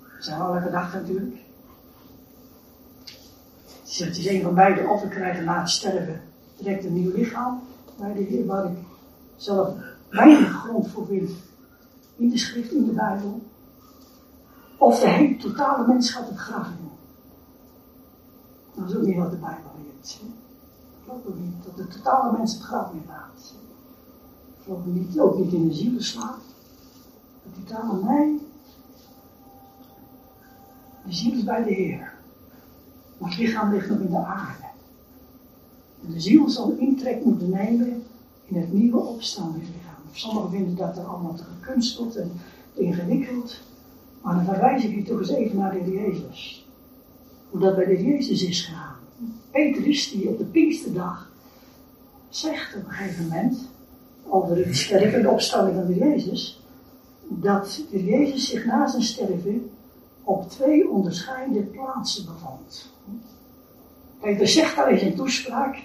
Het 0.00 0.24
zijn 0.24 0.40
alle 0.40 0.60
gedachten 0.60 1.00
natuurlijk. 1.00 1.40
Het 3.82 4.16
is 4.16 4.26
een 4.26 4.42
van 4.42 4.54
beide, 4.54 4.88
of 4.88 5.02
we 5.02 5.08
krijgen 5.08 5.44
na 5.44 5.60
het 5.60 5.70
sterven 5.70 6.20
direct 6.56 6.84
een 6.84 6.94
nieuw 6.94 7.12
lichaam 7.14 7.62
bij 7.98 8.12
de 8.12 8.20
Heer, 8.20 8.46
waar 8.46 8.64
ik 8.64 8.78
zelf 9.36 9.74
weinig 10.08 10.50
grond 10.50 10.88
voor 10.88 11.06
vind 11.06 11.30
in 12.16 12.30
de 12.30 12.38
schrift, 12.38 12.72
in 12.72 12.84
de 12.84 12.92
Bijbel. 12.92 13.42
Of 14.82 15.00
de 15.00 15.08
hele 15.08 15.36
totale 15.36 15.86
mens 15.86 16.10
gaat 16.10 16.28
het 16.28 16.38
graf 16.38 16.66
in. 16.66 16.88
Dat 18.74 18.90
is 18.90 18.96
ook 18.96 19.02
niet 19.02 19.16
wat 19.16 19.30
de 19.30 19.36
Bijbel 19.36 19.70
leert. 19.84 20.20
Ik 20.22 21.04
geloof 21.04 21.26
ook 21.26 21.38
niet 21.38 21.64
dat 21.64 21.76
de 21.76 21.88
totale 21.88 22.38
mens 22.38 22.54
het 22.54 22.62
graf 22.62 22.92
in 22.92 23.02
gaat. 23.08 23.54
Ik 24.56 24.62
geloof 24.64 24.84
niet, 24.84 25.20
ook 25.20 25.38
niet 25.38 25.52
in 25.52 25.68
de 25.68 25.74
zielenslaap. 25.74 26.38
De 27.42 27.64
totale 27.64 28.02
nee. 28.02 28.40
De 31.04 31.12
ziel 31.12 31.32
is 31.32 31.44
bij 31.44 31.62
de 31.62 31.72
Heer. 31.72 32.14
Het 33.18 33.38
lichaam 33.38 33.72
ligt 33.72 33.88
nog 33.88 33.98
in 33.98 34.10
de 34.10 34.24
aarde. 34.24 34.66
En 36.04 36.12
de 36.12 36.20
ziel 36.20 36.48
zal 36.48 36.70
intrek 36.70 37.24
moeten 37.24 37.50
nemen 37.50 38.04
in 38.44 38.60
het 38.60 38.72
nieuwe 38.72 39.00
opstaande 39.00 39.58
lichaam. 39.58 40.02
Sommigen 40.12 40.50
vinden 40.50 40.76
dat 40.76 40.96
er 40.96 41.04
allemaal 41.04 41.34
te 41.34 41.44
gekunsteld 41.44 42.16
en 42.16 42.32
te 42.74 42.80
ingewikkeld. 42.80 43.60
Maar 44.22 44.34
dan 44.34 44.44
verwijs 44.44 44.84
ik 44.84 44.94
je 44.94 45.02
toch 45.02 45.18
eens 45.18 45.30
even 45.30 45.58
naar 45.58 45.72
de 45.72 45.90
Jezus. 45.90 46.66
Hoe 47.50 47.60
dat 47.60 47.76
bij 47.76 47.84
de 47.84 48.02
Jezus 48.02 48.42
is 48.42 48.60
gegaan. 48.60 48.96
Petrus, 49.50 50.10
die 50.10 50.28
op 50.28 50.38
de 50.38 50.44
Pinksterdag 50.44 51.30
zegt 52.28 52.76
op 52.76 52.84
een 52.84 52.90
gegeven 52.90 53.24
moment, 53.24 53.68
over 54.24 54.56
het 54.56 54.76
sterven 54.76 55.14
en 55.14 55.22
de 55.22 55.30
opstanding 55.30 55.76
van 55.76 55.86
de 55.86 55.98
Jezus, 55.98 56.62
dat 57.28 57.84
de 57.90 58.04
Jezus 58.04 58.48
zich 58.48 58.64
na 58.64 58.86
zijn 58.86 59.02
sterven 59.02 59.70
op 60.24 60.50
twee 60.50 60.90
onderscheidende 60.90 61.62
plaatsen 61.62 62.24
bevond. 62.24 62.90
Peter 64.20 64.48
zegt 64.48 64.76
daar 64.76 64.92
in 64.92 64.98
zijn 64.98 65.14
toespraak, 65.14 65.76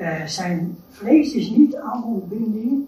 uh, 0.00 0.26
zijn 0.26 0.76
vlees 0.88 1.32
is 1.32 1.50
niet 1.50 1.76
aan 1.76 2.04
ontbinding 2.04 2.86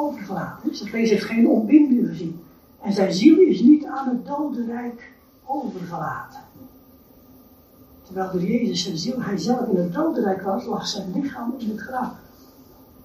overgelaten. 0.00 0.74
Zijn 0.74 0.88
vlees 0.88 1.10
heeft 1.10 1.24
geen 1.24 1.48
ontbinding 1.48 2.08
gezien. 2.08 2.40
En 2.82 2.92
zijn 2.92 3.12
ziel 3.12 3.38
is 3.38 3.60
niet 3.60 3.84
aan 3.84 4.08
het 4.08 4.26
dodenrijk 4.26 5.12
overgelaten. 5.44 6.40
Terwijl 8.02 8.30
de 8.30 8.46
Jezus 8.46 8.82
zijn 8.82 8.98
ziel, 8.98 9.22
hij 9.22 9.38
zelf 9.38 9.68
in 9.68 9.76
het 9.76 9.92
dodenrijk 9.92 10.42
was, 10.42 10.66
lag 10.66 10.86
zijn 10.86 11.12
lichaam 11.12 11.54
in 11.58 11.68
het 11.68 11.80
graf. 11.80 12.12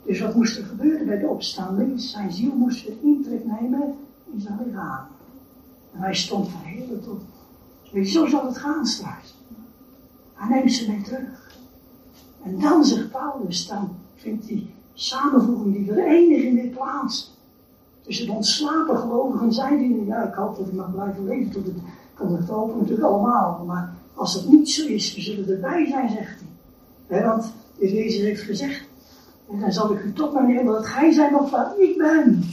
Dus 0.05 0.19
wat 0.19 0.35
moest 0.35 0.57
er 0.57 0.63
gebeuren 0.63 1.05
bij 1.05 1.17
de 1.17 1.27
opstanding? 1.27 2.01
Zijn 2.01 2.31
ziel 2.31 2.55
moest 2.55 2.87
weer 2.87 2.97
intrek 3.01 3.45
nemen 3.45 3.93
in 4.33 4.39
zijn 4.41 4.59
lichaam. 4.65 5.07
En 5.93 5.99
hij 5.99 6.13
stond 6.13 6.49
verheerlijk 6.49 7.07
op. 7.07 7.21
Weet 7.91 8.05
je, 8.05 8.11
zo 8.11 8.25
zal 8.25 8.45
het 8.45 8.57
gaan 8.57 8.85
straks. 8.85 9.35
Hij 10.33 10.55
neemt 10.55 10.73
ze 10.73 10.91
mee 10.91 11.01
terug. 11.01 11.57
En 12.43 12.59
dan 12.59 12.85
zegt 12.85 13.11
Paulus, 13.11 13.67
dan 13.67 13.95
vindt 14.15 14.47
die 14.47 14.73
samenvoeging, 14.95 15.73
die 15.73 15.85
vereniging 15.85 16.61
weer 16.61 16.71
plaats. 16.71 17.33
Tussen 18.01 18.25
de 18.25 18.31
ontslapen 18.31 18.97
gelovigen 18.97 19.53
zijn 19.53 19.77
die, 19.77 20.05
ja, 20.05 20.23
ik 20.23 20.33
hoop 20.33 20.57
dat 20.57 20.67
ik 20.67 20.73
mag 20.73 20.91
blijven 20.91 21.25
leven 21.25 21.51
tot 21.51 21.65
het, 21.65 21.75
kan 22.13 22.33
het 22.35 22.47
natuurlijk 22.47 23.01
allemaal. 23.01 23.63
Maar 23.65 23.93
als 24.13 24.33
dat 24.33 24.47
niet 24.51 24.69
zo 24.69 24.87
is, 24.87 25.15
we 25.15 25.21
zullen 25.21 25.49
erbij 25.49 25.87
zijn, 25.87 26.09
zegt 26.09 26.41
hij. 27.07 27.23
want 27.23 27.53
de 27.77 27.93
Jezus 27.93 28.21
heeft 28.21 28.41
gezegd, 28.41 28.85
en 29.51 29.59
dan 29.59 29.71
zal 29.71 29.93
ik 29.93 30.03
u 30.03 30.13
tot 30.13 30.33
mij 30.33 30.43
nemen, 30.43 30.73
dat 30.73 30.85
gij 30.85 31.11
zijn 31.11 31.31
nog 31.31 31.49
waar 31.49 31.79
ik 31.79 31.97
ben. 31.97 32.43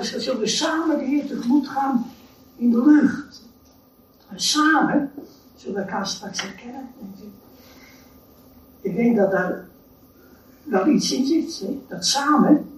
Zegt, 0.00 0.22
zullen 0.22 0.40
we 0.40 0.46
samen 0.46 0.98
de 0.98 1.04
Heer 1.04 1.26
tegemoet 1.26 1.68
gaan 1.68 2.06
in 2.56 2.70
de 2.70 2.84
lucht. 2.84 3.42
En 4.28 4.40
samen 4.40 5.10
zullen 5.56 5.76
we 5.76 5.82
elkaar 5.82 6.06
straks 6.06 6.42
herkennen. 6.42 6.88
Ik 8.80 8.96
denk 8.96 9.16
dat 9.16 9.30
daar 9.30 9.68
wel 10.64 10.86
iets 10.86 11.12
in 11.12 11.26
zit, 11.50 11.62
dat 11.88 12.06
samen. 12.06 12.68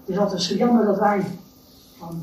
Het 0.00 0.10
is 0.10 0.18
altijd 0.18 0.42
zo 0.42 0.54
jammer 0.54 0.84
dat 0.84 0.98
wij 0.98 1.24
van, 1.98 2.22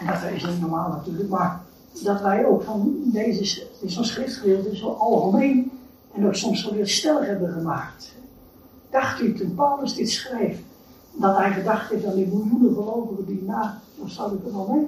en 0.00 0.06
dat 0.06 0.32
is 0.34 0.46
niet 0.46 0.60
normaal 0.60 0.88
natuurlijk, 0.88 1.28
maar 1.28 1.60
dat 2.02 2.20
wij 2.20 2.46
ook 2.46 2.62
van 2.62 3.00
deze, 3.04 3.66
zo'n 3.86 4.04
schriftgedeelte 4.04 4.76
zo 4.76 4.88
algemeen 4.88 5.70
en 6.14 6.26
ook 6.26 6.34
soms 6.34 6.62
zo 6.62 6.74
weer 6.74 6.88
stellig 6.88 7.26
hebben 7.26 7.52
gemaakt. 7.52 8.14
Dacht 8.90 9.20
u 9.20 9.34
toen 9.34 9.54
Paulus 9.54 9.94
dit 9.94 10.10
schreef, 10.10 10.58
dat 11.12 11.36
hij 11.36 11.52
gedacht 11.52 11.90
heeft 11.90 12.04
aan 12.04 12.14
die 12.14 12.26
miljoenen 12.26 12.74
gelovigen 12.74 13.26
die 13.26 13.42
na, 13.42 13.80
dan 13.98 14.08
zou 14.08 14.34
ik 14.34 14.44
er 14.44 14.52
wel 14.52 14.66
mee. 14.66 14.86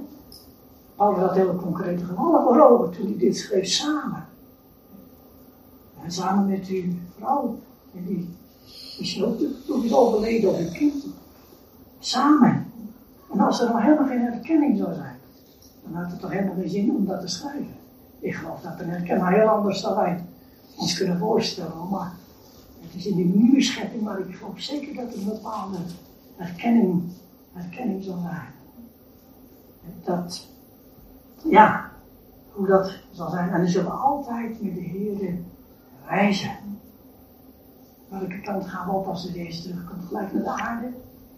Paulus 0.96 1.20
had 1.20 1.34
hele 1.34 1.56
concrete 1.56 2.04
gevallen 2.04 2.42
voor 2.42 2.60
ogen 2.60 2.90
toen 2.90 3.06
hij 3.06 3.18
dit 3.18 3.36
schreef 3.36 3.66
samen. 3.66 4.28
En 6.04 6.12
samen 6.12 6.48
met 6.48 6.66
uw 6.66 6.82
vrouw, 7.16 7.58
en 7.94 8.04
die 8.04 8.28
misschien 8.98 9.24
ook 9.24 9.38
toen 9.66 9.84
is 9.84 9.94
overleden 9.94 10.50
of 10.50 10.58
een 10.58 10.72
kind. 10.72 11.06
Samen. 11.98 12.72
En 13.32 13.40
als 13.40 13.60
er 13.60 13.66
dan 13.66 13.80
helemaal 13.80 14.06
geen 14.06 14.20
herkenning 14.20 14.78
zou 14.78 14.94
zijn, 14.94 15.16
dan 15.82 15.92
had 15.92 16.10
het 16.10 16.20
toch 16.20 16.30
helemaal 16.30 16.54
geen 16.54 16.68
zin 16.68 16.90
om 16.96 17.06
dat 17.06 17.20
te 17.20 17.28
schrijven. 17.28 17.74
Ik 18.18 18.34
geloof 18.34 18.60
dat 18.60 18.80
een 18.80 18.90
herkenning 18.90 19.28
heel 19.28 19.48
anders 19.48 19.80
dan 19.80 19.94
wij 19.94 20.24
ons 20.76 20.96
kunnen 20.96 21.18
voorstellen. 21.18 21.88
Maar 21.90 22.12
het 22.80 22.94
is 22.94 23.06
in 23.06 23.16
die 23.16 23.34
nieuwe 23.36 23.62
schepping, 23.62 24.02
maar 24.02 24.18
ik 24.18 24.34
geloof 24.34 24.60
zeker 24.60 24.94
dat 24.94 25.12
er 25.12 25.18
een 25.18 25.24
bepaalde 25.24 25.78
herkenning, 26.36 27.02
herkenning 27.52 28.04
zal 28.04 28.18
zijn. 28.22 28.48
Dat, 30.04 30.46
ja, 31.42 31.90
hoe 32.52 32.66
dat 32.66 32.92
zal 33.10 33.30
zijn. 33.30 33.50
En 33.50 33.60
dan 33.60 33.68
zullen 33.68 33.90
we 33.90 33.96
altijd 33.96 34.62
met 34.62 34.74
de 34.74 34.80
Heer 34.80 35.38
reizen. 36.10 36.58
Welke 38.08 38.40
kant 38.40 38.66
gaan 38.66 38.86
we 38.86 38.92
op 38.92 39.06
als 39.06 39.26
de 39.26 39.38
Jezus 39.38 39.62
terugkomt? 39.62 40.04
Gelijk 40.06 40.32
naar 40.32 40.42
de 40.42 40.62
aarde? 40.62 40.92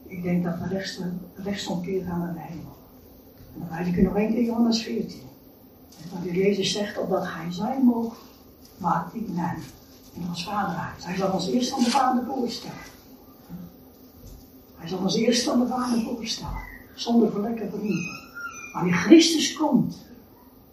Ik 0.06 0.22
denk 0.22 0.44
dat 0.44 0.58
we 0.58 0.68
rechts, 0.68 1.66
gaan 1.66 2.18
naar 2.18 2.32
de 2.32 2.40
hemel. 2.40 2.76
En 3.54 3.58
dan 3.58 3.68
wijs 3.68 3.86
ik 3.86 3.96
u 3.96 4.02
nog 4.02 4.16
één 4.16 4.32
keer 4.32 4.44
Johannes 4.44 4.82
14. 4.82 5.20
En 6.02 6.10
waar 6.12 6.22
de 6.22 6.32
Jezus 6.32 6.72
zegt, 6.72 6.98
opdat 6.98 7.26
gij 7.26 7.52
zijn 7.52 7.82
mocht 7.82 8.18
waar 8.76 9.10
ik 9.12 9.34
ben. 9.34 9.56
In 10.12 10.28
ons 10.28 10.44
vaderhuis. 10.44 11.04
Hij 11.04 11.16
zal 11.16 11.32
ons 11.32 11.48
eerst 11.48 11.72
aan 11.72 11.84
de 11.84 11.90
vader 11.90 12.24
voorstellen. 12.24 12.90
Hij 14.76 14.88
zal 14.88 14.98
ons 14.98 15.14
eerst 15.14 15.48
aan 15.48 15.60
de 15.60 15.66
Vader 15.66 16.02
voorstellen, 16.02 16.62
zonder 16.94 17.30
verlekken 17.30 17.70
vernieuwen. 17.70 18.30
Maar 18.72 18.84
wie 18.84 18.92
Christus 18.92 19.52
komt, 19.52 20.06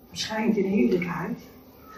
verschijnt 0.10 0.58
in 0.58 0.66
heerlijkheid. 0.66 1.40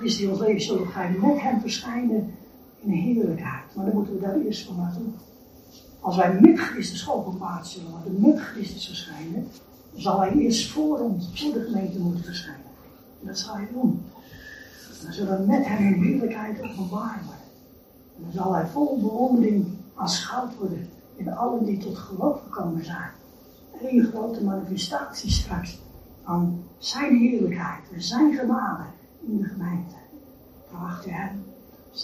Christus 0.01 0.19
die 0.19 0.29
ons 0.29 0.39
leven, 0.39 0.61
zullen 0.61 0.93
wij 0.93 1.09
met 1.21 1.41
hem 1.41 1.59
verschijnen 1.59 2.33
in 2.79 2.91
heerlijkheid. 2.91 3.75
Maar 3.75 3.85
dan 3.85 3.93
moeten 3.93 4.13
we 4.13 4.19
daar 4.19 4.35
eerst 4.35 4.65
voor 4.65 4.75
naartoe. 4.75 5.07
Als 5.99 6.15
wij 6.15 6.39
met 6.39 6.59
Christus 6.59 7.01
geopenbaard 7.01 7.67
zullen 7.67 7.91
worden, 7.91 8.21
met 8.21 8.39
Christus 8.39 8.85
verschijnen, 8.85 9.47
zal 9.95 10.19
hij 10.19 10.31
eerst 10.31 10.69
voor 10.69 10.99
ons, 10.99 11.29
voor 11.33 11.53
de 11.53 11.63
gemeente 11.63 11.99
moeten 11.99 12.23
verschijnen. 12.23 12.65
En 13.21 13.27
dat 13.27 13.39
zal 13.39 13.55
hij 13.55 13.67
doen. 13.73 14.03
En 14.99 15.03
dan 15.03 15.13
zullen 15.13 15.39
we 15.39 15.45
met 15.45 15.65
hem 15.65 15.93
in 15.93 16.03
heerlijkheid 16.03 16.61
openbaar 16.61 17.21
worden. 17.25 17.45
En 18.17 18.23
dan 18.23 18.31
zal 18.31 18.53
hij 18.53 18.67
vol 18.67 18.99
bewondering 19.01 19.65
aanschouwd 19.95 20.57
worden 20.57 20.87
in 21.15 21.33
allen 21.33 21.65
die 21.65 21.77
tot 21.77 21.97
geloof 21.97 22.41
gekomen 22.43 22.85
zijn. 22.85 23.11
Een 23.81 24.05
grote 24.05 24.43
manifestatie 24.43 25.31
straks 25.31 25.79
van 26.23 26.63
zijn 26.77 27.17
heerlijkheid 27.17 27.81
en 27.93 28.01
zijn 28.01 28.33
genade 28.33 28.83
in 29.27 29.37
de 29.37 29.47
gemeente. 29.47 29.95
Verwacht 30.67 31.07
u 31.07 31.09
hem, 31.09 31.43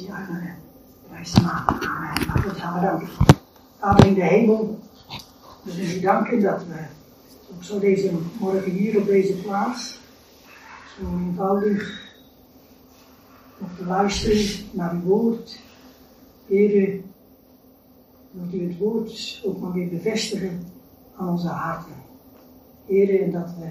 naar 0.08 0.42
hem. 0.42 0.56
Prijs 1.08 1.32
de 1.32 1.42
naam. 1.42 1.68
Amen. 1.68 2.28
Maar 2.28 2.42
goed, 2.44 2.58
gaan 2.58 2.74
we 2.74 2.86
danken. 2.86 3.08
Vader 3.80 4.06
in 4.06 4.14
de 4.14 4.24
hemel, 4.24 4.80
we 5.64 5.76
willen 5.76 5.96
u 5.96 6.00
danken 6.00 6.42
dat 6.42 6.66
we 6.66 6.86
ook 7.56 7.64
zo 7.64 7.80
deze 7.80 8.12
morgen 8.40 8.72
hier 8.72 8.98
op 8.98 9.06
deze 9.06 9.34
plaats, 9.34 10.00
zo 11.00 11.06
eenvoudig, 11.18 12.06
nog 13.58 13.70
te 13.78 13.86
luisteren 13.86 14.70
naar 14.72 14.94
uw 14.94 15.02
woord. 15.02 15.60
Heren, 16.48 17.04
wilt 18.32 18.54
u 18.54 18.68
het 18.68 18.78
woord 18.78 19.42
ook 19.46 19.60
maar 19.60 19.72
weer 19.72 19.90
bevestigen 19.90 20.64
aan 21.16 21.30
onze 21.30 21.48
harten. 21.48 21.96
Heren, 22.86 23.20
en 23.20 23.32
dat 23.32 23.56
we 23.60 23.70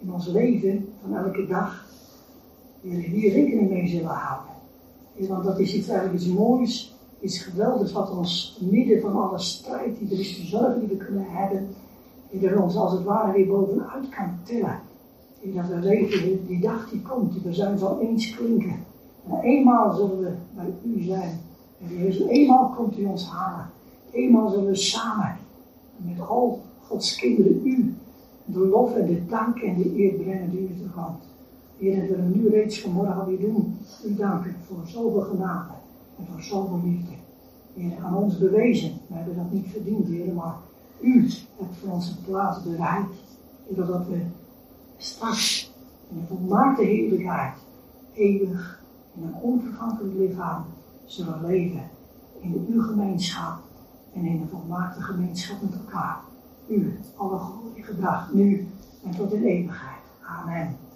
in 0.00 0.12
ons 0.12 0.26
leven 0.26 0.92
van 1.02 1.16
elke 1.16 1.46
dag 1.46 1.89
Heer, 2.80 2.98
hier 2.98 3.32
rekening 3.32 3.70
mee 3.70 3.88
zullen 3.88 4.06
houden. 4.06 4.52
Want 5.28 5.44
dat 5.44 5.58
is 5.58 5.74
iets 5.74 5.88
eigenlijk 5.88 6.20
iets 6.20 6.32
moois, 6.32 6.96
iets 7.20 7.38
geweldigs 7.38 7.92
wat 7.92 8.16
ons 8.16 8.58
midden 8.60 9.00
van 9.00 9.22
alle 9.22 9.38
strijd 9.38 9.98
die 9.98 10.10
er 10.10 10.20
is, 10.20 10.36
de 10.36 10.46
zorg 10.46 10.78
die 10.78 10.88
we 10.88 10.96
kunnen 10.96 11.26
hebben, 11.28 11.68
Heer, 12.30 12.62
ons 12.62 12.76
als 12.76 12.92
het 12.92 13.02
ware 13.02 13.32
weer 13.32 13.46
bovenuit 13.46 14.08
kan 14.08 14.38
tillen. 14.42 14.80
Heer, 15.40 15.54
dat 15.54 15.66
we 15.66 15.80
weten, 15.80 16.46
die 16.46 16.60
dag 16.60 16.90
die 16.90 17.02
komt, 17.02 17.42
die 17.42 17.52
zijn 17.52 17.78
zal 17.78 18.00
eens 18.00 18.34
klinken. 18.34 18.84
En 19.28 19.40
eenmaal 19.40 19.94
zullen 19.94 20.20
we 20.20 20.32
bij 20.54 20.74
u 20.84 21.02
zijn. 21.02 21.40
En 21.80 21.86
Heer, 21.86 22.26
eenmaal 22.26 22.72
komt 22.76 22.98
u 22.98 23.04
ons 23.04 23.28
halen. 23.28 23.66
Eenmaal 24.10 24.50
zullen 24.50 24.66
we 24.66 24.74
samen 24.74 25.36
met 25.96 26.28
al 26.28 26.62
Gods 26.80 27.16
kinderen 27.16 27.66
u 27.66 27.94
de 28.44 28.58
lof 28.58 28.94
en 28.94 29.06
de 29.06 29.26
dank 29.26 29.56
en 29.56 29.76
de 29.76 29.98
eer 29.98 30.12
brengen 30.12 30.50
die 30.50 30.60
u 30.60 30.78
toekomt. 30.78 31.24
Heer, 31.80 32.08
willen 32.08 32.30
nu 32.30 32.48
reeds 32.48 32.80
vanmorgen 32.80 33.14
alweer 33.14 33.40
doen. 33.40 33.78
U 34.06 34.14
danken 34.14 34.54
voor 34.66 34.86
zoveel 34.86 35.20
genade 35.20 35.72
en 36.18 36.26
voor 36.30 36.42
zoveel 36.42 36.80
liefde. 36.84 37.12
Heer, 37.74 37.92
aan 38.04 38.16
ons 38.16 38.38
bewezen. 38.38 38.92
We 39.06 39.14
hebben 39.14 39.36
dat 39.36 39.52
niet 39.52 39.66
verdiend, 39.68 40.08
Heer, 40.08 40.34
maar 40.34 40.56
u 41.00 41.30
hebt 41.56 41.76
voor 41.76 41.92
ons 41.92 42.08
een 42.08 42.24
plaats 42.24 42.62
bereid. 42.62 43.06
Heer, 43.66 43.86
dat 43.86 44.06
we 44.06 44.20
straks 44.96 45.72
in 46.08 46.16
de 46.20 46.26
volmaakte 46.26 46.82
heerlijkheid, 46.82 47.54
eeuwig 48.14 48.82
in 49.14 49.22
een 49.22 49.34
onvergankelijk 49.34 50.14
lichaam 50.14 50.64
zullen 51.04 51.46
leven. 51.46 51.90
In 52.40 52.66
uw 52.68 52.82
gemeenschap 52.82 53.58
en 54.14 54.24
in 54.24 54.40
de 54.40 54.48
volmaakte 54.50 55.02
gemeenschap 55.02 55.62
met 55.62 55.72
elkaar. 55.72 56.20
U, 56.68 56.98
alle 57.16 57.38
glorie 57.38 57.84
gebracht, 57.84 58.32
nu 58.32 58.68
en 59.04 59.10
tot 59.10 59.32
in 59.32 59.42
eeuwigheid. 59.42 60.00
Amen. 60.26 60.88